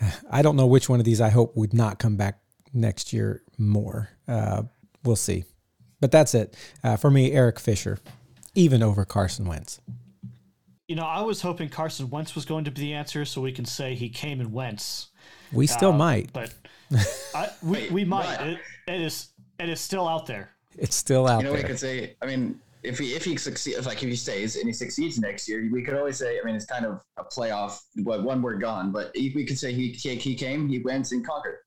[0.30, 2.40] I don't know which one of these I hope would not come back
[2.72, 4.10] next year more.
[4.28, 4.62] Uh,
[5.04, 5.44] we'll see.
[6.00, 7.32] But that's it uh, for me.
[7.32, 7.98] Eric Fisher,
[8.54, 9.80] even over Carson Wentz.
[10.94, 13.50] You know, I was hoping Carson Wentz was going to be the answer, so we
[13.50, 15.08] can say he came and Wentz.
[15.52, 16.54] We still uh, might, but
[17.34, 18.40] I, we, Wait, we might.
[18.40, 20.50] It, it is it is still out there.
[20.78, 21.62] It's still out you know, there.
[21.62, 22.14] we could say.
[22.22, 25.48] I mean, if he if he succeeds, like if he stays and he succeeds next
[25.48, 26.38] year, we could always say.
[26.40, 27.80] I mean, it's kind of a playoff.
[28.04, 31.58] What one word gone, but we could say he he came, he wins and conquered.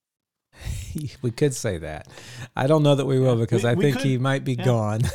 [1.22, 2.08] we could say that.
[2.56, 4.64] I don't know that we will because we, I think could, he might be yeah.
[4.64, 5.02] gone.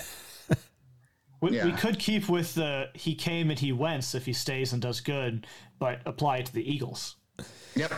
[1.43, 1.65] we, yeah.
[1.67, 5.01] we, could keep with the he came and he went if he stays and does
[5.01, 5.47] good,
[5.79, 7.17] but apply it to the Eagles.
[7.75, 7.93] Yep.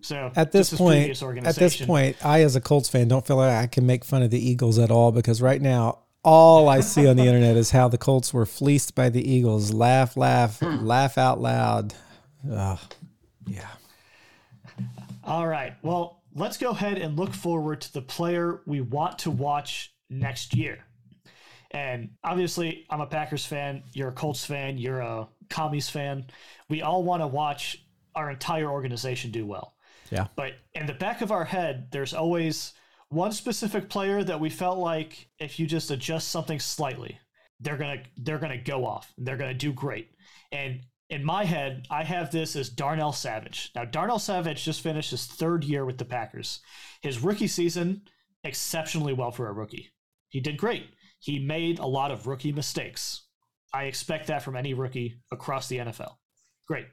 [0.00, 3.52] So at this point, at this point, I as a Colts fan don't feel like
[3.52, 7.06] I can make fun of the Eagles at all because right now all I see
[7.06, 9.72] on the internet is how the Colts were fleeced by the Eagles.
[9.72, 10.84] Laugh, laugh, hmm.
[10.84, 11.94] laugh out loud.
[12.50, 12.76] Uh,
[13.46, 13.68] yeah.
[15.22, 15.74] All right.
[15.82, 20.56] Well, let's go ahead and look forward to the player we want to watch next
[20.56, 20.84] year.
[21.72, 23.82] And obviously, I'm a Packers fan.
[23.92, 24.78] You're a Colts fan.
[24.78, 26.26] You're a Commies fan.
[26.68, 29.74] We all want to watch our entire organization do well.
[30.10, 30.26] Yeah.
[30.36, 32.74] But in the back of our head, there's always
[33.08, 37.18] one specific player that we felt like if you just adjust something slightly,
[37.60, 39.12] they're gonna they're gonna go off.
[39.16, 40.10] They're gonna do great.
[40.50, 43.70] And in my head, I have this as Darnell Savage.
[43.74, 46.60] Now, Darnell Savage just finished his third year with the Packers.
[47.02, 48.02] His rookie season,
[48.44, 49.90] exceptionally well for a rookie.
[50.30, 50.86] He did great.
[51.22, 53.22] He made a lot of rookie mistakes.
[53.72, 56.16] I expect that from any rookie across the NFL.
[56.66, 56.86] Great.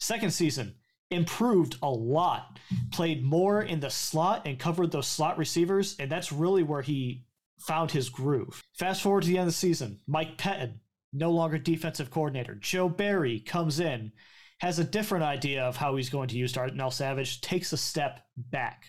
[0.00, 0.74] Second season,
[1.12, 2.58] improved a lot,
[2.90, 7.24] played more in the slot and covered those slot receivers, and that's really where he
[7.60, 8.60] found his groove.
[8.76, 10.80] Fast forward to the end of the season, Mike Pettine
[11.12, 12.56] no longer defensive coordinator.
[12.56, 14.10] Joe Barry comes in,
[14.58, 18.26] has a different idea of how he's going to use Darnell Savage, takes a step
[18.36, 18.86] back.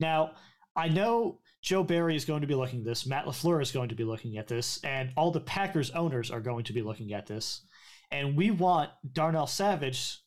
[0.00, 0.32] Now,
[0.74, 3.88] I know Joe Barry is going to be looking at this, Matt LaFleur is going
[3.88, 7.14] to be looking at this, and all the Packers owners are going to be looking
[7.14, 7.62] at this.
[8.10, 10.20] And we want Darnell Savage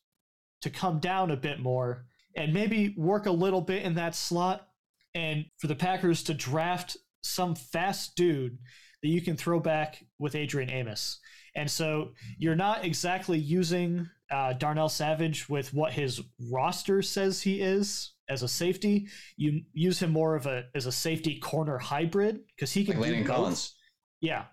[0.61, 4.67] to come down a bit more and maybe work a little bit in that slot
[5.13, 8.57] and for the Packers to draft some fast dude
[9.03, 11.19] that you can throw back with Adrian Amos.
[11.55, 16.19] And so you're not exactly using uh, Darnell Savage with what his
[16.51, 19.07] roster says he is as a safety.
[19.35, 23.09] You use him more of a as a safety corner hybrid because he can like
[23.09, 23.27] do both.
[23.27, 23.75] Collins.
[24.21, 24.45] Yeah,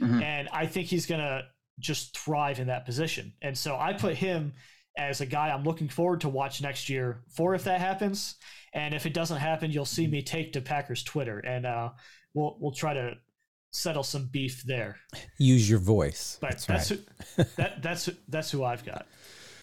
[0.00, 0.22] mm-hmm.
[0.22, 1.42] and I think he's gonna
[1.78, 3.32] just thrive in that position.
[3.42, 4.54] And so I put him
[4.96, 8.34] as a guy I'm looking forward to watch next year for if that happens.
[8.74, 11.90] And if it doesn't happen, you'll see me take to Packers Twitter and uh,
[12.34, 13.14] we'll we'll try to
[13.70, 14.96] settle some beef there.
[15.38, 16.38] Use your voice.
[16.40, 17.00] But that's that's, right.
[17.36, 19.06] who, that, that's that's who I've got.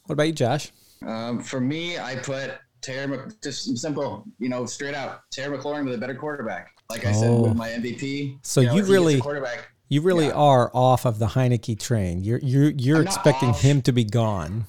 [0.05, 0.71] What about you, Josh?
[1.05, 2.51] Um, for me, I put
[2.86, 5.21] Terry, just simple, you know, straight out.
[5.31, 6.71] Terry McLaurin with a better quarterback.
[6.89, 7.13] Like I oh.
[7.13, 8.38] said, with my MVP.
[8.43, 9.69] So you, know, you really quarterback.
[9.89, 10.33] You really yeah.
[10.33, 12.23] are off of the Heinicke train.
[12.23, 14.65] You're you're you're expecting him to be gone.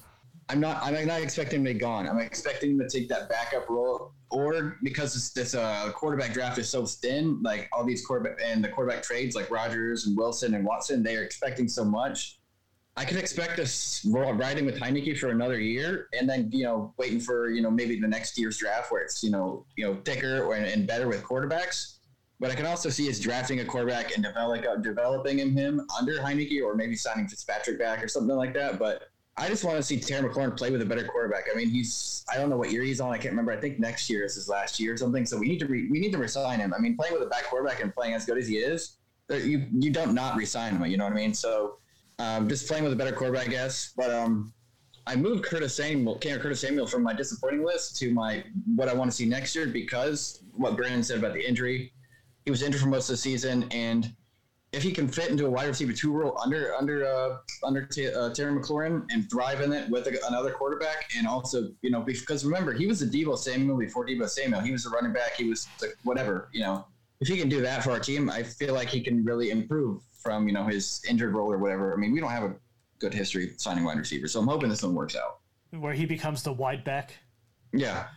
[0.49, 0.81] I'm not.
[0.81, 2.07] I'm not expecting him to be gone.
[2.07, 6.57] I'm expecting him to take that backup role, or because this, this uh, quarterback draft
[6.57, 10.55] is so thin, like all these quarterback and the quarterback trades, like Rodgers and Wilson
[10.55, 12.36] and Watson, they are expecting so much.
[12.97, 17.19] I can expect us riding with Heinicke for another year, and then you know waiting
[17.19, 20.43] for you know maybe the next year's draft where it's you know you know thicker
[20.43, 21.99] or, and better with quarterbacks.
[22.39, 26.13] but I can also see us drafting a quarterback and develop, uh, developing him under
[26.13, 28.79] Heinicke or maybe signing Fitzpatrick back or something like that.
[28.79, 29.03] But
[29.37, 31.43] I just want to see Terry McLaurin play with a better quarterback.
[31.53, 33.13] I mean, he's I don't know what year he's on.
[33.13, 33.51] I can't remember.
[33.51, 35.23] I think next year is his last year or something.
[35.27, 36.73] So we need to re, we need to resign him.
[36.73, 38.97] I mean, playing with a back quarterback and playing as good as he is,
[39.29, 40.83] you you don't not resign him.
[40.87, 41.35] You know what I mean?
[41.35, 41.77] So
[42.19, 43.93] um, just playing with a better quarterback, I guess.
[43.95, 44.53] But um,
[45.05, 48.43] I moved Curtis Samuel, Curtis Samuel from my disappointing list to my
[48.75, 51.93] what I want to see next year because what Brandon said about the injury.
[52.45, 54.13] He was injured for most of the season, and
[54.71, 58.11] if he can fit into a wide receiver two role under under uh, under t-
[58.11, 62.01] uh, Terry McLaurin and thrive in it with a, another quarterback, and also you know
[62.01, 65.35] because remember he was a Deebo Samuel before Deebo Samuel, he was a running back,
[65.35, 66.85] he was the, whatever you know.
[67.19, 70.01] If he can do that for our team, I feel like he can really improve
[70.17, 71.93] from you know his injured role or whatever.
[71.93, 72.55] I mean, we don't have a
[72.99, 74.33] good history signing wide receivers.
[74.33, 75.39] So I'm hoping this one works out.
[75.71, 77.13] Where he becomes the wide back.
[77.73, 78.07] Yeah.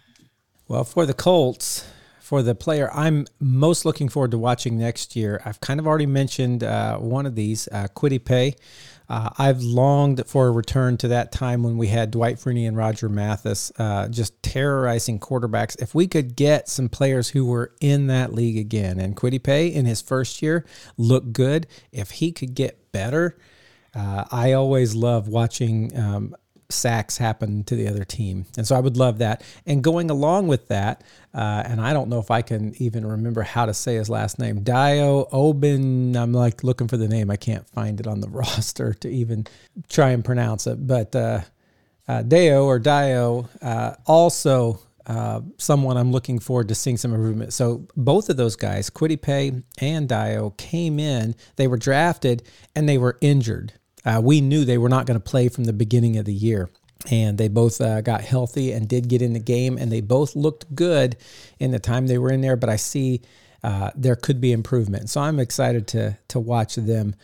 [0.68, 1.86] Well, for the Colts,
[2.20, 6.06] for the player I'm most looking forward to watching next year, I've kind of already
[6.06, 8.54] mentioned uh, one of these, uh, Kwity Paye.
[9.10, 12.76] Uh, I've longed for a return to that time when we had Dwight Freeney and
[12.76, 15.74] Roger Mathis uh, just terrorizing quarterbacks.
[15.82, 19.66] If we could get some players who were in that league again, and Kwity Paye
[19.66, 20.64] in his first year
[20.96, 23.36] looked good, if he could get better,
[23.96, 26.36] uh, I always love watching um,
[26.72, 28.46] sacks happen to the other team.
[28.56, 29.42] And so I would love that.
[29.66, 31.02] And going along with that,
[31.34, 34.38] uh, and I don't know if I can even remember how to say his last
[34.38, 36.16] name, Dio Oben.
[36.16, 37.30] I'm like looking for the name.
[37.30, 39.46] I can't find it on the roster to even
[39.88, 40.86] try and pronounce it.
[40.86, 41.40] But uh,
[42.08, 44.80] uh, Deo or Dio uh, also.
[45.06, 47.52] Uh, someone I'm looking forward to seeing some improvement.
[47.52, 51.34] So both of those guys, Paye and Dio, came in.
[51.56, 52.44] They were drafted
[52.76, 53.72] and they were injured
[54.04, 56.70] uh, we knew they were not going to play from the beginning of the year.
[57.10, 60.36] And they both uh, got healthy and did get in the game, and they both
[60.36, 61.16] looked good
[61.58, 62.56] in the time they were in there.
[62.56, 63.22] But I see
[63.62, 67.14] uh, there could be improvement, so I'm excited to to watch them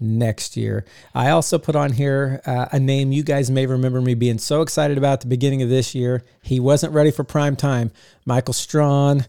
[0.00, 0.84] next year.
[1.14, 4.62] I also put on here uh, a name you guys may remember me being so
[4.62, 6.24] excited about the beginning of this year.
[6.42, 7.90] He wasn't ready for prime time.
[8.24, 9.26] Michael Strachan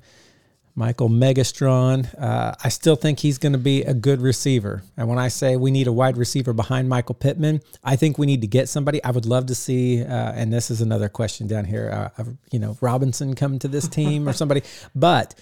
[0.78, 2.08] Michael Megastron.
[2.22, 4.84] Uh, I still think he's going to be a good receiver.
[4.96, 8.28] And when I say we need a wide receiver behind Michael Pittman, I think we
[8.28, 9.04] need to get somebody.
[9.04, 12.60] I would love to see, uh, and this is another question down here, uh, you
[12.60, 14.62] know, Robinson come to this team or somebody.
[14.96, 15.34] But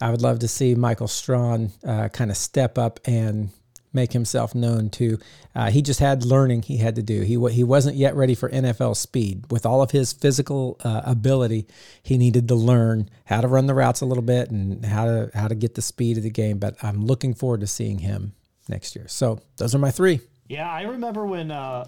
[0.00, 3.50] I would love to see Michael Strachan uh, kind of step up and
[3.94, 5.18] make himself known to.
[5.54, 7.22] Uh, he just had learning he had to do.
[7.22, 9.44] He he wasn't yet ready for NFL speed.
[9.50, 11.66] With all of his physical uh, ability,
[12.02, 15.30] he needed to learn how to run the routes a little bit and how to
[15.34, 16.58] how to get the speed of the game.
[16.58, 18.32] But I'm looking forward to seeing him
[18.68, 19.08] next year.
[19.08, 20.20] So those are my three.
[20.48, 21.86] Yeah, I remember when uh,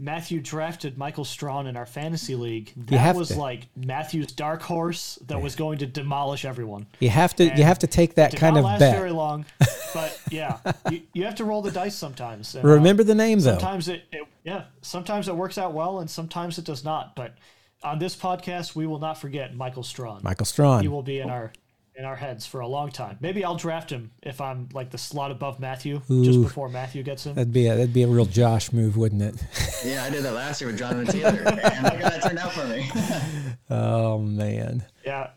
[0.00, 2.72] Matthew drafted Michael Strachan in our fantasy league.
[2.86, 3.38] That was to.
[3.38, 5.42] like Matthew's dark horse that yeah.
[5.42, 6.86] was going to demolish everyone.
[7.00, 8.96] You have to and you have to take that kind of bet.
[8.96, 9.44] very long,
[9.94, 10.58] but yeah,
[10.90, 12.54] you, you, have to roll the dice sometimes.
[12.54, 13.58] And, Remember uh, the name though.
[13.58, 17.14] Sometimes it, it yeah, sometimes it works out well and sometimes it does not.
[17.14, 17.34] But
[17.82, 20.22] on this podcast, we will not forget Michael Strachan.
[20.22, 20.80] Michael Strawn.
[20.80, 21.52] He will be in our
[22.00, 23.18] in our heads for a long time.
[23.20, 27.02] Maybe I'll draft him if I'm like the slot above Matthew, Ooh, just before Matthew
[27.02, 27.34] gets him.
[27.34, 29.34] That'd be a, that'd be a real Josh move, wouldn't it?
[29.84, 32.52] yeah, I did that last year with Jonathan Taylor, and look how that turned out
[32.52, 32.90] for me.
[33.70, 34.82] oh man.
[35.04, 35.28] Yeah.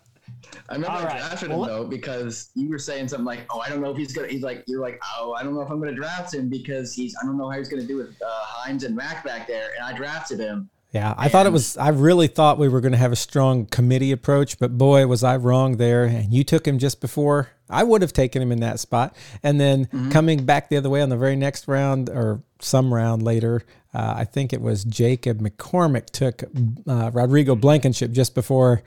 [0.70, 3.68] I remember All I drafted him though because you were saying something like, "Oh, I
[3.68, 5.80] don't know if he's gonna." He's like, "You're like, oh, I don't know if I'm
[5.80, 7.14] gonna draft him because he's.
[7.22, 9.86] I don't know how he's gonna do with uh, Hines and Mack back there." And
[9.86, 11.75] I drafted him, yeah, I and, thought it was.
[11.75, 15.23] I really thought we were going to have a strong committee approach, but boy, was
[15.23, 16.03] I wrong there.
[16.03, 19.15] And you took him just before I would have taken him in that spot.
[19.41, 20.11] And then mm-hmm.
[20.11, 24.13] coming back the other way on the very next round or some round later, uh,
[24.17, 26.43] I think it was Jacob McCormick took
[26.87, 28.83] uh, Rodrigo Blankenship just before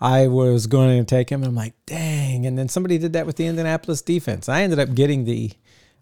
[0.00, 1.42] I was going to take him.
[1.42, 2.46] And I'm like, dang.
[2.46, 4.48] And then somebody did that with the Indianapolis defense.
[4.48, 5.52] I ended up getting the,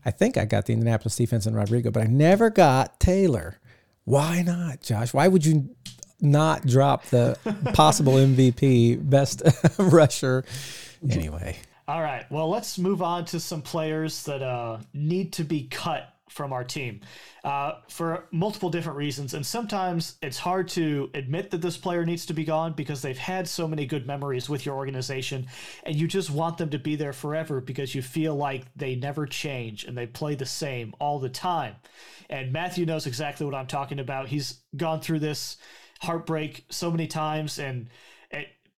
[0.03, 3.59] I think I got the Indianapolis defense and Rodrigo, but I never got Taylor.
[4.05, 5.15] Why not, Josh?
[5.15, 5.75] Why would you
[6.21, 7.39] not drop the
[7.75, 9.43] possible MVP, best
[9.79, 10.45] rusher?
[11.09, 11.57] Anyway.
[11.89, 12.31] All right.
[12.31, 16.65] Well, let's move on to some players that uh, need to be cut from our
[16.65, 17.01] team
[17.45, 19.35] uh, for multiple different reasons.
[19.35, 23.17] And sometimes it's hard to admit that this player needs to be gone because they've
[23.17, 25.47] had so many good memories with your organization
[25.85, 29.27] and you just want them to be there forever because you feel like they never
[29.27, 31.77] change and they play the same all the time.
[32.31, 34.29] And Matthew knows exactly what I'm talking about.
[34.29, 35.59] He's gone through this
[36.01, 37.89] heartbreak so many times and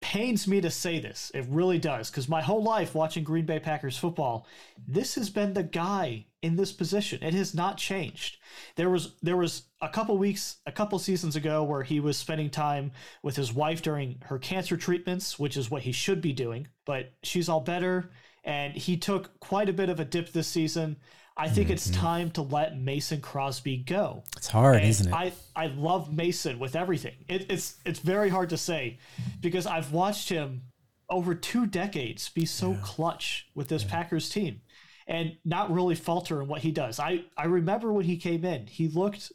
[0.04, 1.32] pains me to say this.
[1.34, 4.46] It really does because my whole life watching Green Bay Packers football,
[4.86, 7.24] this has been the guy in this position.
[7.24, 8.36] It has not changed.
[8.76, 12.50] There was there was a couple weeks, a couple seasons ago where he was spending
[12.50, 12.92] time
[13.22, 17.14] with his wife during her cancer treatments, which is what he should be doing, but
[17.24, 18.12] she's all better
[18.44, 20.98] and he took quite a bit of a dip this season.
[21.36, 21.74] I think mm-hmm.
[21.74, 24.24] it's time to let Mason Crosby go.
[24.38, 25.14] It's hard, and isn't it?
[25.14, 27.16] I, I love Mason with everything.
[27.28, 29.00] It, it's it's very hard to say
[29.42, 30.62] because I've watched him
[31.10, 32.78] over two decades be so yeah.
[32.84, 33.90] clutch with this yeah.
[33.90, 34.62] Packers team
[35.08, 37.00] and not really falter in what he does.
[37.00, 39.32] I, I remember when he came in, he looked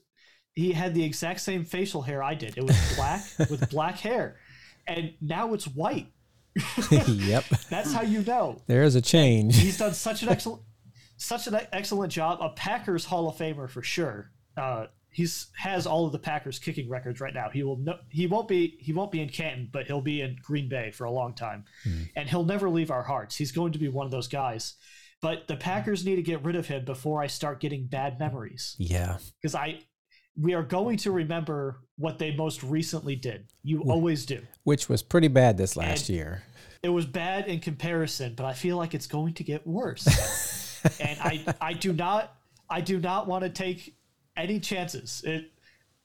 [0.54, 2.58] he had the exact same facial hair I did.
[2.58, 4.36] It was black with black hair.
[4.88, 6.08] And now it's white.
[6.90, 7.44] yep.
[7.70, 8.60] That's how you know.
[8.66, 9.56] There is a change.
[9.56, 10.62] He's done such an excellent
[11.18, 12.38] such an excellent job.
[12.40, 14.30] A Packers Hall of Famer for sure.
[14.56, 17.50] Uh, he's has all of the Packers kicking records right now.
[17.50, 20.36] He will no, he won't be he won't be in Canton, but he'll be in
[20.42, 22.02] Green Bay for a long time, hmm.
[22.16, 23.36] and he'll never leave our hearts.
[23.36, 24.74] He's going to be one of those guys.
[25.20, 28.76] But the Packers need to get rid of him before I start getting bad memories.
[28.78, 29.80] Yeah, because I
[30.40, 33.48] we are going to remember what they most recently did.
[33.64, 36.42] You always do, which was pretty bad this last and year.
[36.82, 40.06] It was bad in comparison, but I feel like it's going to get worse.
[41.00, 42.36] and I I do not
[42.70, 43.96] I do not want to take
[44.36, 45.22] any chances.
[45.24, 45.50] It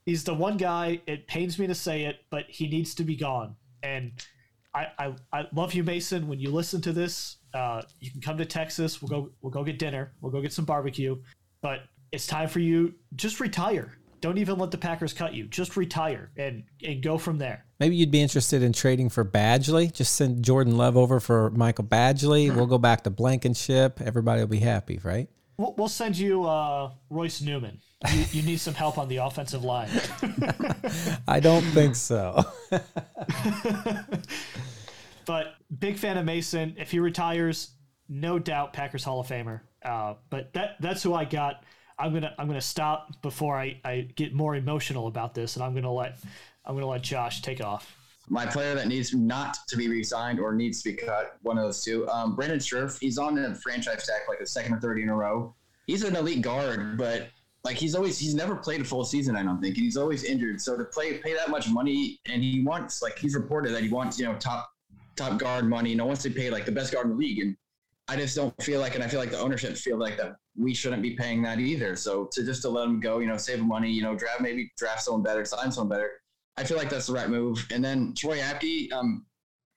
[0.05, 1.01] he's the one guy.
[1.07, 3.55] It pains me to say it, but he needs to be gone.
[3.82, 4.11] And
[4.74, 6.28] I I, I love you, Mason.
[6.28, 9.01] When you listen to this, uh, you can come to Texas.
[9.01, 10.13] We'll go we'll go get dinner.
[10.21, 11.17] We'll go get some barbecue.
[11.61, 12.93] But it's time for you.
[13.15, 13.97] Just retire.
[14.24, 15.47] Don't even let the Packers cut you.
[15.47, 17.65] Just retire and and go from there.
[17.82, 19.91] Maybe you'd be interested in trading for Badgley.
[19.91, 22.55] Just send Jordan Love over for Michael Badgley.
[22.55, 23.99] We'll go back to Blankenship.
[23.99, 25.28] Everybody will be happy, right?
[25.57, 27.82] We'll, we'll send you uh, Royce Newman.
[28.13, 29.89] You, you, need some help on the offensive line.
[31.28, 32.45] I don't think so.
[35.26, 36.76] but big fan of Mason.
[36.78, 37.71] If he retires,
[38.07, 39.59] no doubt Packers Hall of Famer.
[39.84, 41.65] Uh, but that that's who I got.
[42.00, 45.74] I'm gonna I'm gonna stop before I, I get more emotional about this, and I'm
[45.74, 46.20] gonna let
[46.66, 47.96] I'm gonna let Josh take off.
[48.30, 51.66] My player that needs not to be re-signed or needs to be cut, one of
[51.66, 52.08] those two.
[52.10, 55.16] Um, Brandon Scherff, he's on the franchise tag like a second or third in a
[55.16, 55.54] row.
[55.88, 57.28] He's an elite guard, but
[57.64, 59.36] like he's always he's never played a full season.
[59.36, 60.62] I don't think, and he's always injured.
[60.62, 63.89] So to play pay that much money, and he wants like he's reported that he
[63.89, 64.70] wants you know top
[65.16, 65.96] top guard money.
[65.96, 67.58] No wants to pay like the best guard in the league, and
[68.08, 70.74] I just don't feel like, and I feel like the ownership feel like that we
[70.74, 71.95] shouldn't be paying that either.
[71.95, 74.72] So to just to let him go, you know, save money, you know, draft maybe
[74.78, 76.12] draft someone better, sign someone better.
[76.58, 77.66] I feel like that's the right move.
[77.72, 79.26] And then Troy Apke, um,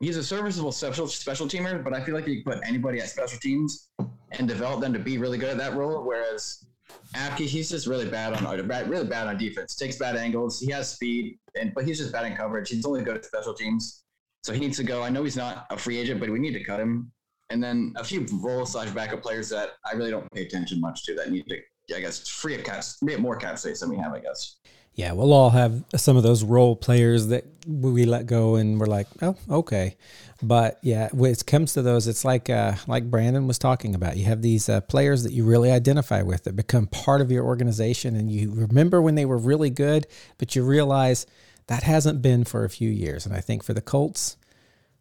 [0.00, 3.08] he's a serviceable special special teamer, but I feel like you can put anybody at
[3.08, 3.88] special teams
[4.32, 6.04] and develop them to be really good at that role.
[6.04, 6.66] Whereas
[7.14, 9.76] Apke, he's just really bad on really bad on defense.
[9.76, 10.60] Takes bad angles.
[10.60, 12.70] He has speed, and but he's just bad in coverage.
[12.70, 14.02] He's only good at special teams,
[14.42, 15.02] so he needs to go.
[15.02, 17.12] I know he's not a free agent, but we need to cut him
[17.50, 21.04] and then a few role slash backup players that I really don't pay attention much
[21.04, 23.90] to that need to, I guess, free up cap, free up more cap space than
[23.90, 24.56] we have, I guess.
[24.94, 28.86] Yeah, we'll all have some of those role players that we let go, and we're
[28.86, 29.94] like, oh, okay.
[30.42, 34.16] But yeah, when it comes to those, it's like uh, like Brandon was talking about.
[34.16, 37.44] You have these uh, players that you really identify with that become part of your
[37.44, 40.06] organization, and you remember when they were really good,
[40.38, 41.26] but you realize
[41.66, 43.26] that hasn't been for a few years.
[43.26, 44.38] And I think for the Colts,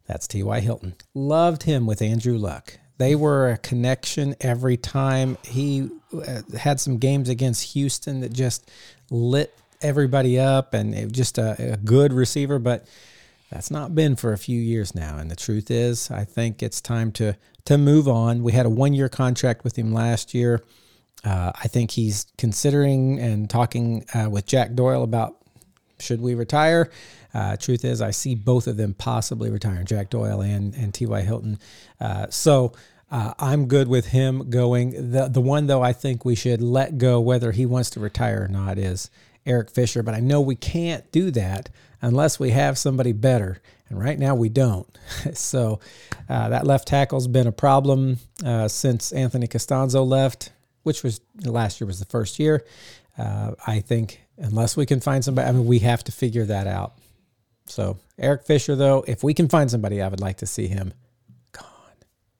[0.06, 0.60] that's T.Y.
[0.60, 0.94] Hilton.
[1.14, 2.78] Loved him with Andrew Luck.
[2.98, 5.36] They were a connection every time.
[5.44, 8.70] He uh, had some games against Houston that just
[9.10, 12.86] lit everybody up and just a, a good receiver, but
[13.50, 15.18] that's not been for a few years now.
[15.18, 17.36] And the truth is, I think it's time to
[17.66, 18.42] to move on.
[18.42, 20.62] We had a one year contract with him last year.
[21.24, 25.36] Uh, I think he's considering and talking uh, with Jack Doyle about
[25.98, 26.90] should we retire.
[27.36, 31.20] Uh, truth is, I see both of them possibly retiring, Jack Doyle and and T.Y.
[31.20, 31.58] Hilton.
[32.00, 32.72] Uh, so.
[33.08, 35.12] Uh, I'm good with him going.
[35.12, 38.42] The the one though I think we should let go, whether he wants to retire
[38.42, 39.10] or not, is
[39.46, 40.02] Eric Fisher.
[40.02, 41.68] But I know we can't do that
[42.02, 44.98] unless we have somebody better, and right now we don't.
[45.34, 45.78] so
[46.28, 50.50] uh, that left tackle's been a problem uh, since Anthony Castonzo left,
[50.82, 52.64] which was last year was the first year.
[53.16, 56.66] Uh, I think unless we can find somebody, I mean, we have to figure that
[56.66, 56.94] out.
[57.66, 60.94] So Eric Fisher, though, if we can find somebody, I would like to see him
[61.52, 61.66] gone.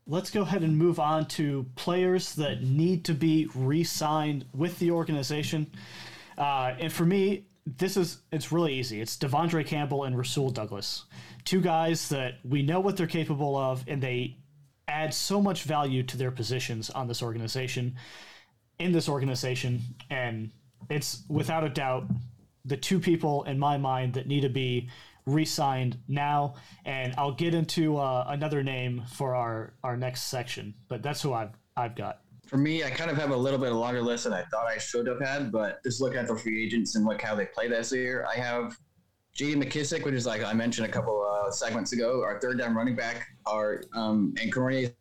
[0.06, 4.90] Let's go ahead and move on to players that need to be re-signed with the
[4.90, 5.70] organization.
[6.38, 9.00] Uh, and for me, this is it's really easy.
[9.00, 11.04] It's De'Vondre Campbell and Rasul Douglas,
[11.44, 14.36] two guys that we know what they're capable of, and they
[14.86, 17.96] add so much value to their positions on this organization,
[18.78, 20.52] in this organization, and
[20.88, 22.04] it's without a doubt
[22.64, 24.88] the two people in my mind that need to be
[25.26, 26.54] re-signed now,
[26.84, 30.74] and I'll get into uh, another name for our our next section.
[30.88, 32.20] But that's who I've I've got.
[32.46, 34.78] For me, I kind of have a little bit longer list than I thought I
[34.78, 37.66] should have had, but just looking at the free agents and like how they play
[37.66, 38.76] this year, I have
[39.34, 39.56] J.D.
[39.56, 42.94] McKissic, which is like I mentioned a couple uh, segments ago, our third down running
[42.94, 44.92] back, our um, and Cornelius,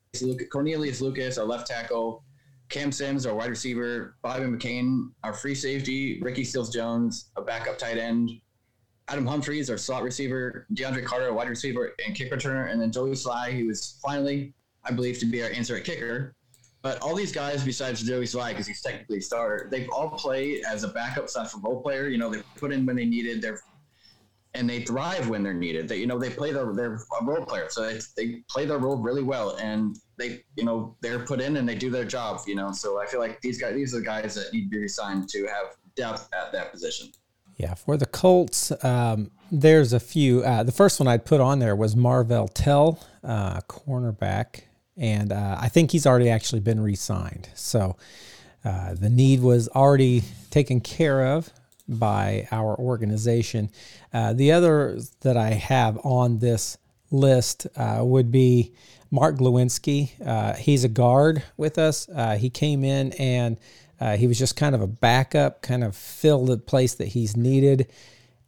[0.51, 2.23] Cornelius Lucas, our left tackle,
[2.69, 7.77] Cam Sims, our wide receiver, Bobby McCain, our free safety, Ricky Seals Jones, a backup
[7.77, 8.31] tight end,
[9.07, 13.11] Adam Humphries, our slot receiver, DeAndre Carter, wide receiver and kick returner, and then Joey
[13.11, 14.53] Slye, who is finally,
[14.83, 16.33] I believe, to be our answer at kicker.
[16.81, 20.63] But all these guys, besides Joey Slye, because he's technically a starter, they've all played
[20.65, 22.07] as a backup slash role player.
[22.07, 23.41] You know, they put in when they needed.
[23.41, 23.59] They're
[24.55, 25.87] and they thrive when they're needed.
[25.87, 28.97] They, you know, they play their their role player, so they, they play their role
[28.97, 32.39] really well, and they, you know, they're put in and they do their job.
[32.47, 34.79] You know, so I feel like these guys, these are the guys that need to
[34.79, 37.11] be assigned to have depth at that position.
[37.57, 40.43] Yeah, for the Colts, um, there's a few.
[40.43, 44.63] Uh, the first one I'd put on there was Marvell Tell, uh, cornerback,
[44.97, 47.49] and uh, I think he's already actually been re-signed.
[47.55, 47.95] So
[48.65, 51.49] uh, the need was already taken care of
[51.87, 53.69] by our organization.
[54.13, 56.77] Uh, the other that I have on this
[57.11, 58.73] list uh, would be
[59.11, 60.11] Mark Glowinski.
[60.25, 62.09] Uh, he's a guard with us.
[62.37, 63.57] He came in and
[63.99, 67.35] uh, he was just kind of a backup, kind of fill the place that he's
[67.37, 67.91] needed,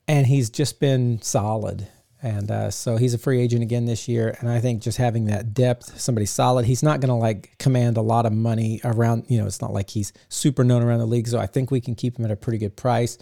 [0.07, 1.87] and he's just been solid.
[2.21, 4.35] And uh, so he's a free agent again this year.
[4.39, 7.97] And I think just having that depth, somebody solid, he's not going to like command
[7.97, 11.05] a lot of money around, you know, it's not like he's super known around the
[11.05, 11.27] league.
[11.27, 13.19] So I think we can keep him at a pretty good price.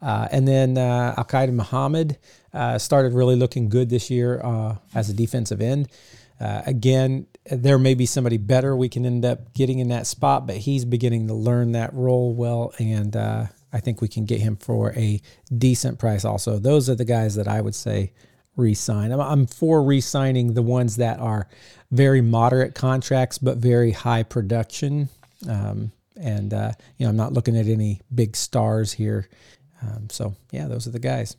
[0.00, 2.18] Uh, and then uh, Al-Quadin Muhammad
[2.54, 5.88] uh, started really looking good this year uh, as a defensive end.
[6.40, 10.46] Uh, again, there may be somebody better we can end up getting in that spot,
[10.46, 12.72] but he's beginning to learn that role well.
[12.78, 15.20] And uh, I think we can get him for a
[15.56, 16.58] decent price also.
[16.58, 18.12] Those are the guys that I would say
[18.56, 19.12] re-sign.
[19.12, 21.48] I'm, I'm for re-signing the ones that are
[21.90, 25.08] very moderate contracts but very high production.
[25.48, 29.28] Um, and uh, you know, I'm not looking at any big stars here.
[29.82, 31.36] Um, so yeah, those are the guys.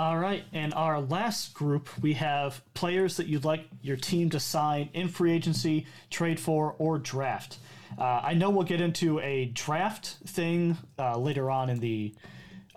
[0.00, 4.40] All right, and our last group, we have players that you'd like your team to
[4.40, 7.58] sign in free agency, trade for, or draft.
[7.98, 12.14] Uh, I know we'll get into a draft thing uh, later on in the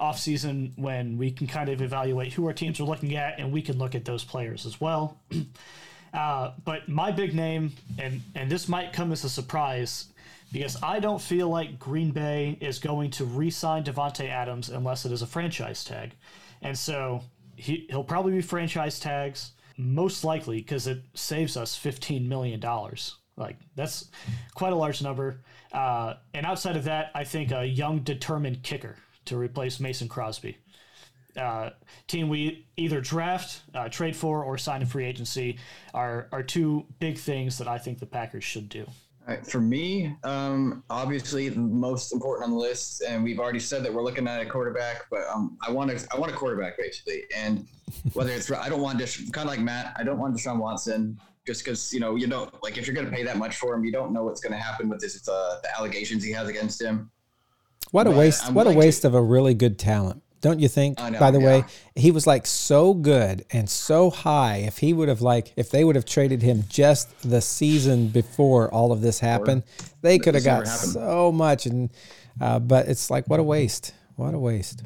[0.01, 3.61] offseason when we can kind of evaluate who our teams are looking at and we
[3.61, 5.17] can look at those players as well.
[6.13, 10.07] uh, but my big name, and, and this might come as a surprise,
[10.51, 15.05] because I don't feel like Green Bay is going to re sign Davante Adams unless
[15.05, 16.15] it is a franchise tag.
[16.63, 17.21] And so
[17.55, 22.61] he, he'll probably be franchise tags, most likely, because it saves us $15 million.
[23.35, 24.09] Like, that's
[24.55, 25.41] quite a large number.
[25.71, 28.95] Uh, and outside of that, I think a young, determined kicker
[29.25, 30.57] to replace Mason Crosby.
[31.35, 31.71] Uh,
[32.07, 35.57] team we either draft, uh, trade for, or sign in free agency
[35.93, 38.85] are, are two big things that I think the Packers should do.
[39.25, 43.81] Right, for me, um, obviously the most important on the list, and we've already said
[43.85, 46.77] that we're looking at a quarterback, but um, I want to, I want a quarterback
[46.77, 47.65] basically, and
[48.13, 51.17] whether it's, I don't want Desha- kind of like Matt, I don't want Deshaun Watson
[51.45, 53.75] just because you know you don't like if you're going to pay that much for
[53.75, 56.47] him, you don't know what's going to happen with this uh, the allegations he has
[56.47, 57.11] against him.
[57.91, 58.45] What a waste!
[58.45, 60.99] I'm What a waste of a really good talent, don't you think?
[60.99, 61.63] Know, By the way,
[61.95, 64.57] he was like so good and so high.
[64.57, 68.71] If he would have like, if they would have traded him just the season before
[68.71, 69.63] all of this happened,
[70.01, 71.65] they could have got so much.
[71.65, 71.89] And
[72.41, 73.93] uh, but it's like, what a waste!
[74.17, 74.83] What a waste!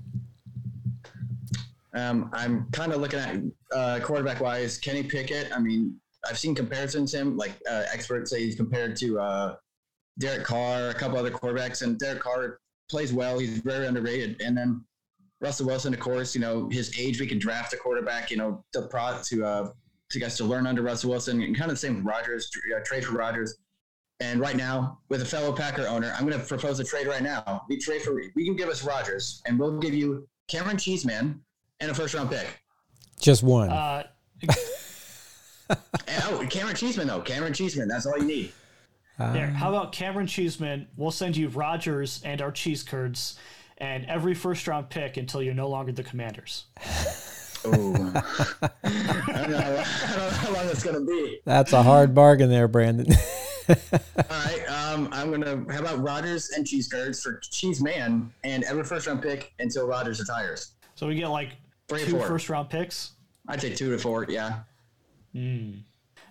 [1.95, 3.41] Um, I'm kind of looking at
[3.75, 5.51] uh, quarterback wise, Kenny Pickett.
[5.51, 5.99] I mean,
[6.29, 7.35] I've seen comparisons to him.
[7.35, 9.55] Like uh, experts say, he's compared to uh,
[10.19, 12.59] Derek Carr, a couple other quarterbacks, and Derek Carr
[12.91, 13.39] plays well.
[13.39, 14.39] He's very underrated.
[14.39, 14.85] And then
[15.39, 17.19] Russell Wilson, of course, you know his age.
[17.19, 18.31] We can draft a quarterback.
[18.31, 19.71] You know, to pro to uh,
[20.09, 22.49] to guys to learn under Russell Wilson, and kind of the same with Rodgers.
[22.75, 23.57] Uh, trade for Rodgers.
[24.19, 27.21] And right now, with a fellow Packer owner, I'm going to propose a trade right
[27.21, 27.63] now.
[27.69, 31.39] We trade for we can give us Rodgers, and we'll give you Camaron Cheeseman
[31.79, 32.47] and a first round pick.
[33.19, 33.69] Just one.
[33.69, 34.03] Uh,
[35.69, 37.21] And, oh, Camaron Cheeseman though.
[37.21, 37.87] Camaron Cheeseman.
[37.87, 38.53] That's all you need.
[39.19, 39.47] There.
[39.47, 40.87] How about Camaron Cheeseman?
[40.95, 43.37] We'll send you Rodgers and our cheese curds
[43.79, 46.65] and every first round pick until you're no longer the commanders.
[47.65, 48.07] Oh, I don't know.
[48.83, 51.39] I don't know how long that's gonna be.
[51.45, 53.07] That's a hard bargain there, Brandon.
[53.69, 53.75] All
[54.29, 54.63] right.
[54.69, 55.65] Um, I'm gonna.
[55.73, 59.87] How about Rodgers and cheese curds for Cheese Man and every first round pick until
[59.87, 60.71] Rodgers retires.
[60.95, 61.49] So we get like
[61.89, 62.27] Three or two four.
[62.27, 63.11] first round picks.
[63.47, 64.25] I'd say two to four.
[64.29, 64.59] Yeah.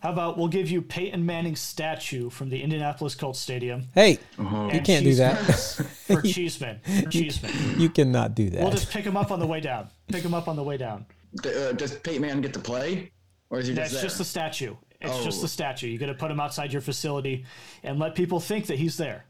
[0.02, 3.88] How about we'll give you Peyton Manning's statue from the Indianapolis Colts Stadium.
[3.94, 4.70] hey, Uh-huh.
[4.72, 5.34] You can't do that.
[6.06, 6.80] for Cheeseman.
[6.80, 7.80] For Cheeseman.
[7.80, 8.62] you cannot do that.
[8.62, 9.88] We'll just pick him up on the way down.
[10.08, 11.06] Pick him up on the way down.
[11.42, 13.10] D- Uh, does Peyton Manning get to play,
[13.50, 14.74] or is he That's just just the statue.
[15.00, 15.42] It's just Oh.
[15.42, 15.88] the statue.
[15.88, 17.44] You got to put him outside your facility
[17.82, 19.24] and let people think that he's there.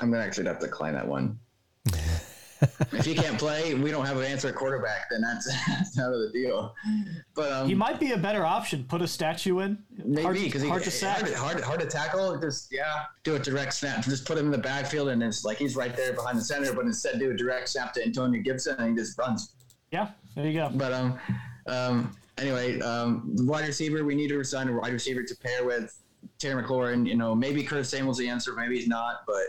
[0.00, 1.38] I'm gonna actually have to decline that one.
[2.92, 5.08] if he can't play, we don't have an answer at quarterback.
[5.10, 6.74] Then that's that's out of the deal.
[7.34, 8.84] But um, he might be a better option.
[8.84, 9.78] Put a statue in.
[10.04, 11.20] Maybe because hard, hard to sack.
[11.20, 12.38] Hard, hard, hard, to tackle.
[12.38, 14.04] Just yeah, do a direct snap.
[14.04, 16.72] Just put him in the backfield, and it's like he's right there behind the center.
[16.74, 19.54] But instead, do a direct snap to Antonio Gibson, and he just runs.
[19.90, 20.70] Yeah, there you go.
[20.74, 21.18] But um,
[21.66, 25.96] um, anyway, um, wide receiver, we need to resign a wide receiver to pair with
[26.38, 27.06] Terry McLaurin.
[27.06, 29.22] You know, maybe Curtis Samuel's the answer, maybe he's not.
[29.26, 29.44] But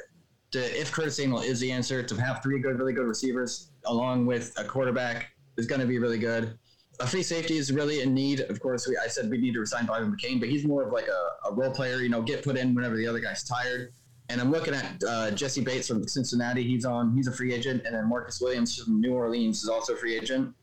[0.52, 4.26] to, if Curtis Samuel is the answer, to have three good, really good receivers along
[4.26, 6.58] with a quarterback is going to be really good.
[7.00, 8.42] A free safety is really in need.
[8.42, 10.94] Of course, we, I said we need to resign Bobby McCain, but he's more of
[10.94, 12.02] like a, a role player.
[12.02, 13.94] You know, get put in whenever the other guy's tired.
[14.30, 16.64] And I'm looking at uh, Jessie Bates from Cincinnati.
[16.64, 17.16] He's on.
[17.16, 20.16] He's a free agent, and then Marcus Williams from New Orleans is also a free
[20.16, 20.54] agent.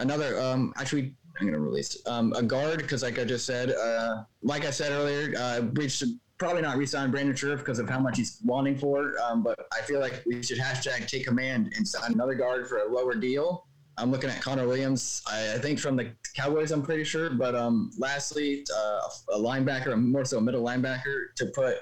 [0.00, 4.24] Another, um, actually, I'm gonna release um, a guard because, like I just said, uh,
[4.42, 8.18] like I said earlier, uh, should probably not resign Brandon Scherff because of how much
[8.18, 9.14] he's wanting for.
[9.20, 12.78] Um, but I feel like we should hashtag take command and sign another guard for
[12.78, 13.66] a lower deal.
[13.98, 15.22] I'm looking at Connor Williams.
[15.26, 17.30] I, I think from the Cowboys, I'm pretty sure.
[17.30, 19.00] But um, lastly, uh,
[19.32, 21.78] a linebacker, more so a middle linebacker, to put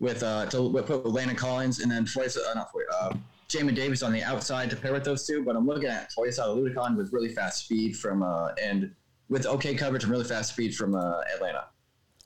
[0.00, 3.14] with uh, to put with Landon Collins, and then Floyd, uh, not Floyd, uh,
[3.48, 5.44] Jamin Davis on the outside to pair with those two.
[5.44, 8.92] But I'm looking at Floyd Ludicon with really fast speed from uh, and
[9.28, 11.66] with okay coverage and really fast speed from uh, Atlanta.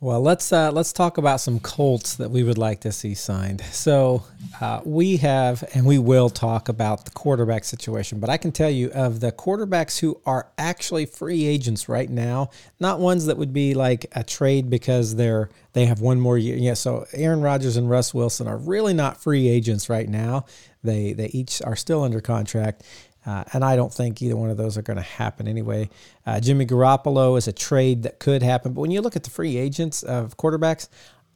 [0.02, 3.60] Well, let's uh, let's talk about some Colts that we would like to see signed.
[3.70, 4.24] So
[4.58, 8.18] uh, we have, and we will talk about the quarterback situation.
[8.18, 12.48] But I can tell you of the quarterbacks who are actually free agents right now,
[12.78, 16.56] not ones that would be like a trade because they're they have one more year.
[16.56, 20.46] Yeah, so Aaron Rodgers and Russ Wilson are really not free agents right now.
[20.82, 22.84] They they each are still under contract.
[23.30, 25.88] Uh, and I don't think either one of those are going to happen anyway.
[26.26, 28.72] Uh, Jimmy Garoppolo is a trade that could happen.
[28.72, 30.88] But when you look at the free agents of quarterbacks,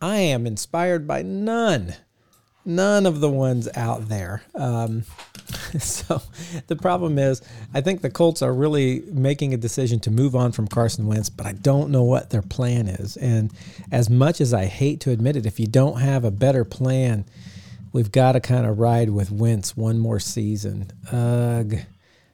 [0.03, 1.95] I am inspired by none.
[2.65, 4.43] None of the ones out there.
[4.57, 5.05] Um,
[5.79, 6.21] so
[6.67, 7.43] the problem is,
[7.73, 11.31] I think the Colts are really making a decision to move on from Carson Wentz,
[11.31, 13.17] but I don't know what their plan is.
[13.19, 13.53] And
[13.93, 17.25] as much as I hate to admit it, if you don't have a better plan,
[17.95, 20.91] we've got to kind of ride with Wentz one more season.
[21.11, 21.77] Ugh.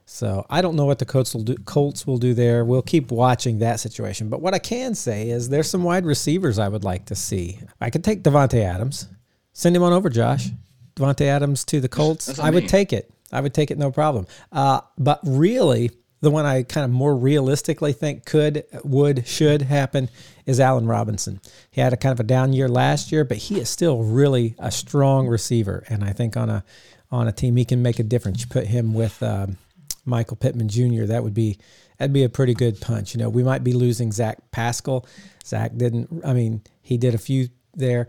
[0.06, 1.54] So I don't know what the Colts will do.
[1.54, 2.64] Colts will do there.
[2.64, 4.28] We'll keep watching that situation.
[4.28, 7.60] But what I can say is there's some wide receivers I would like to see.
[7.80, 9.06] I could take Davante Adams,
[9.52, 10.48] send him on over, Josh.
[10.96, 12.40] Davante Adams to the Colts.
[12.40, 13.08] I would take it.
[13.30, 14.26] I would take it no problem.
[14.50, 15.92] Uh, but really,
[16.22, 20.08] the one I kind of more realistically think could, would, should happen
[20.50, 21.40] is Allen Robinson.
[21.70, 24.54] He had a kind of a down year last year, but he is still really
[24.58, 26.64] a strong receiver, and I think on a
[27.10, 28.40] on a team he can make a difference.
[28.40, 29.56] You put him with um,
[30.04, 31.04] Michael Pittman Jr.
[31.04, 31.58] That would be
[31.98, 33.14] that'd be a pretty good punch.
[33.14, 35.06] You know, we might be losing Zach Pascal.
[35.44, 36.22] Zach didn't.
[36.24, 38.08] I mean, he did a few there.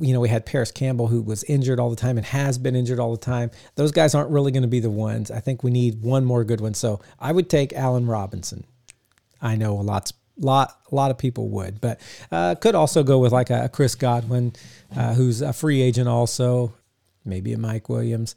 [0.00, 2.74] You know, we had Parris Campbell who was injured all the time and has been
[2.74, 3.50] injured all the time.
[3.76, 5.30] Those guys aren't really going to be the ones.
[5.30, 6.74] I think we need one more good one.
[6.74, 8.64] So I would take Allen Robinson.
[9.40, 13.18] I know a lot's lot a lot of people would, but uh, could also go
[13.18, 14.52] with like a, Chris Godwin,
[14.94, 16.74] uh, who's a free agent also.
[17.24, 18.36] Maybe a Mike Williams.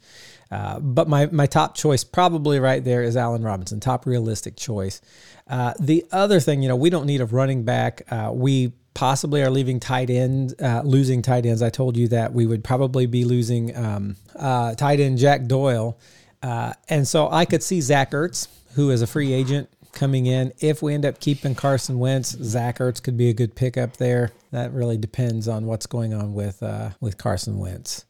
[0.50, 5.00] Uh, but my, my top choice, probably right there, is Allen Robinson, top realistic choice.
[5.46, 8.02] Uh, the other thing, you know, we don't need a running back.
[8.10, 11.62] Uh, we possibly are leaving tight end, uh, losing tight ends.
[11.62, 15.96] I told you that we would probably be losing um, tight end Jack Doyle.
[16.42, 20.52] And so I could see Zach Ertz, who is a free agent, coming in.
[20.60, 24.32] If we end up keeping Carson Wentz, Zach Ertz could be a good pickup there.
[24.50, 28.04] That really depends on what's going on with uh, with Carson Wentz.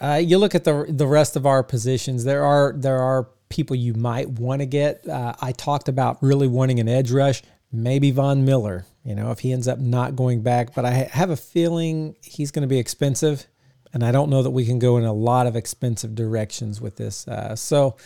[0.00, 2.24] Uh, you look at the the rest of our positions.
[2.24, 5.06] There are there are people you might want to get.
[5.08, 7.42] Uh, I talked about really wanting an edge rush
[7.72, 10.74] maybe Von Miller, you know, if he ends up not going back.
[10.74, 13.46] But I have a feeling he's going to be expensive.
[13.92, 16.96] And I don't know that we can go in a lot of expensive directions with
[16.96, 17.26] this.
[17.26, 17.96] Uh, so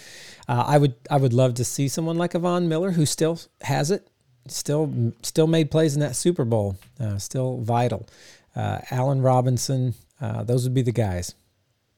[0.48, 3.40] uh, I would I would love to see someone like a Von Miller who still
[3.62, 4.08] has it,
[4.46, 8.06] still still made plays in that Super Bowl, uh, still vital.
[8.54, 11.34] Uh, Allen Robinson, uh, those would be the guys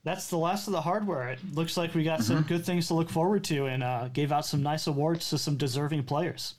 [0.05, 1.31] that's the last of the hardware.
[1.31, 2.35] It looks like we got mm-hmm.
[2.35, 5.39] some good things to look forward to and uh, gave out some nice awards to
[5.39, 6.55] some deserving players.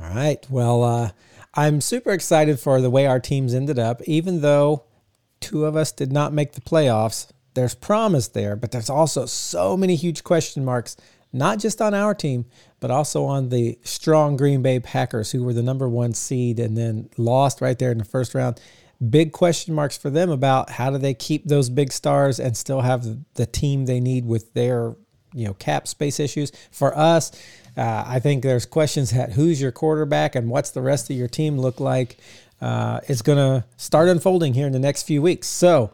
[0.00, 0.46] All right.
[0.48, 1.10] Well, uh,
[1.54, 4.84] I'm super excited for the way our teams ended up, even though
[5.42, 7.30] two of us did not make the playoffs.
[7.54, 10.96] There's promise there, but there's also so many huge question marks,
[11.32, 12.46] not just on our team,
[12.80, 16.76] but also on the strong Green Bay Packers, who were the number one seed and
[16.76, 18.60] then lost right there in the first round.
[19.10, 22.80] Big question marks for them about how do they keep those big stars and still
[22.80, 23.04] have
[23.34, 24.94] the team they need with their
[25.34, 26.52] you know cap space issues.
[26.70, 27.32] For us,
[27.76, 31.28] uh, I think there's questions at who's your quarterback and what's the rest of your
[31.28, 32.18] team look like.
[32.62, 35.48] Uh, it's going to start unfolding here in the next few weeks.
[35.48, 35.92] So,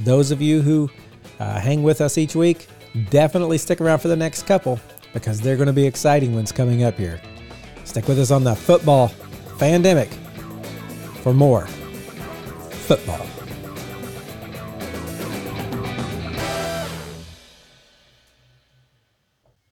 [0.00, 0.90] those of you who
[1.38, 2.66] uh, hang with us each week,
[3.10, 4.80] definitely stick around for the next couple
[5.12, 7.20] because they're going to be exciting ones coming up here.
[7.84, 9.08] Stick with us on the football
[9.58, 10.08] Fandemic
[11.22, 13.35] for more football.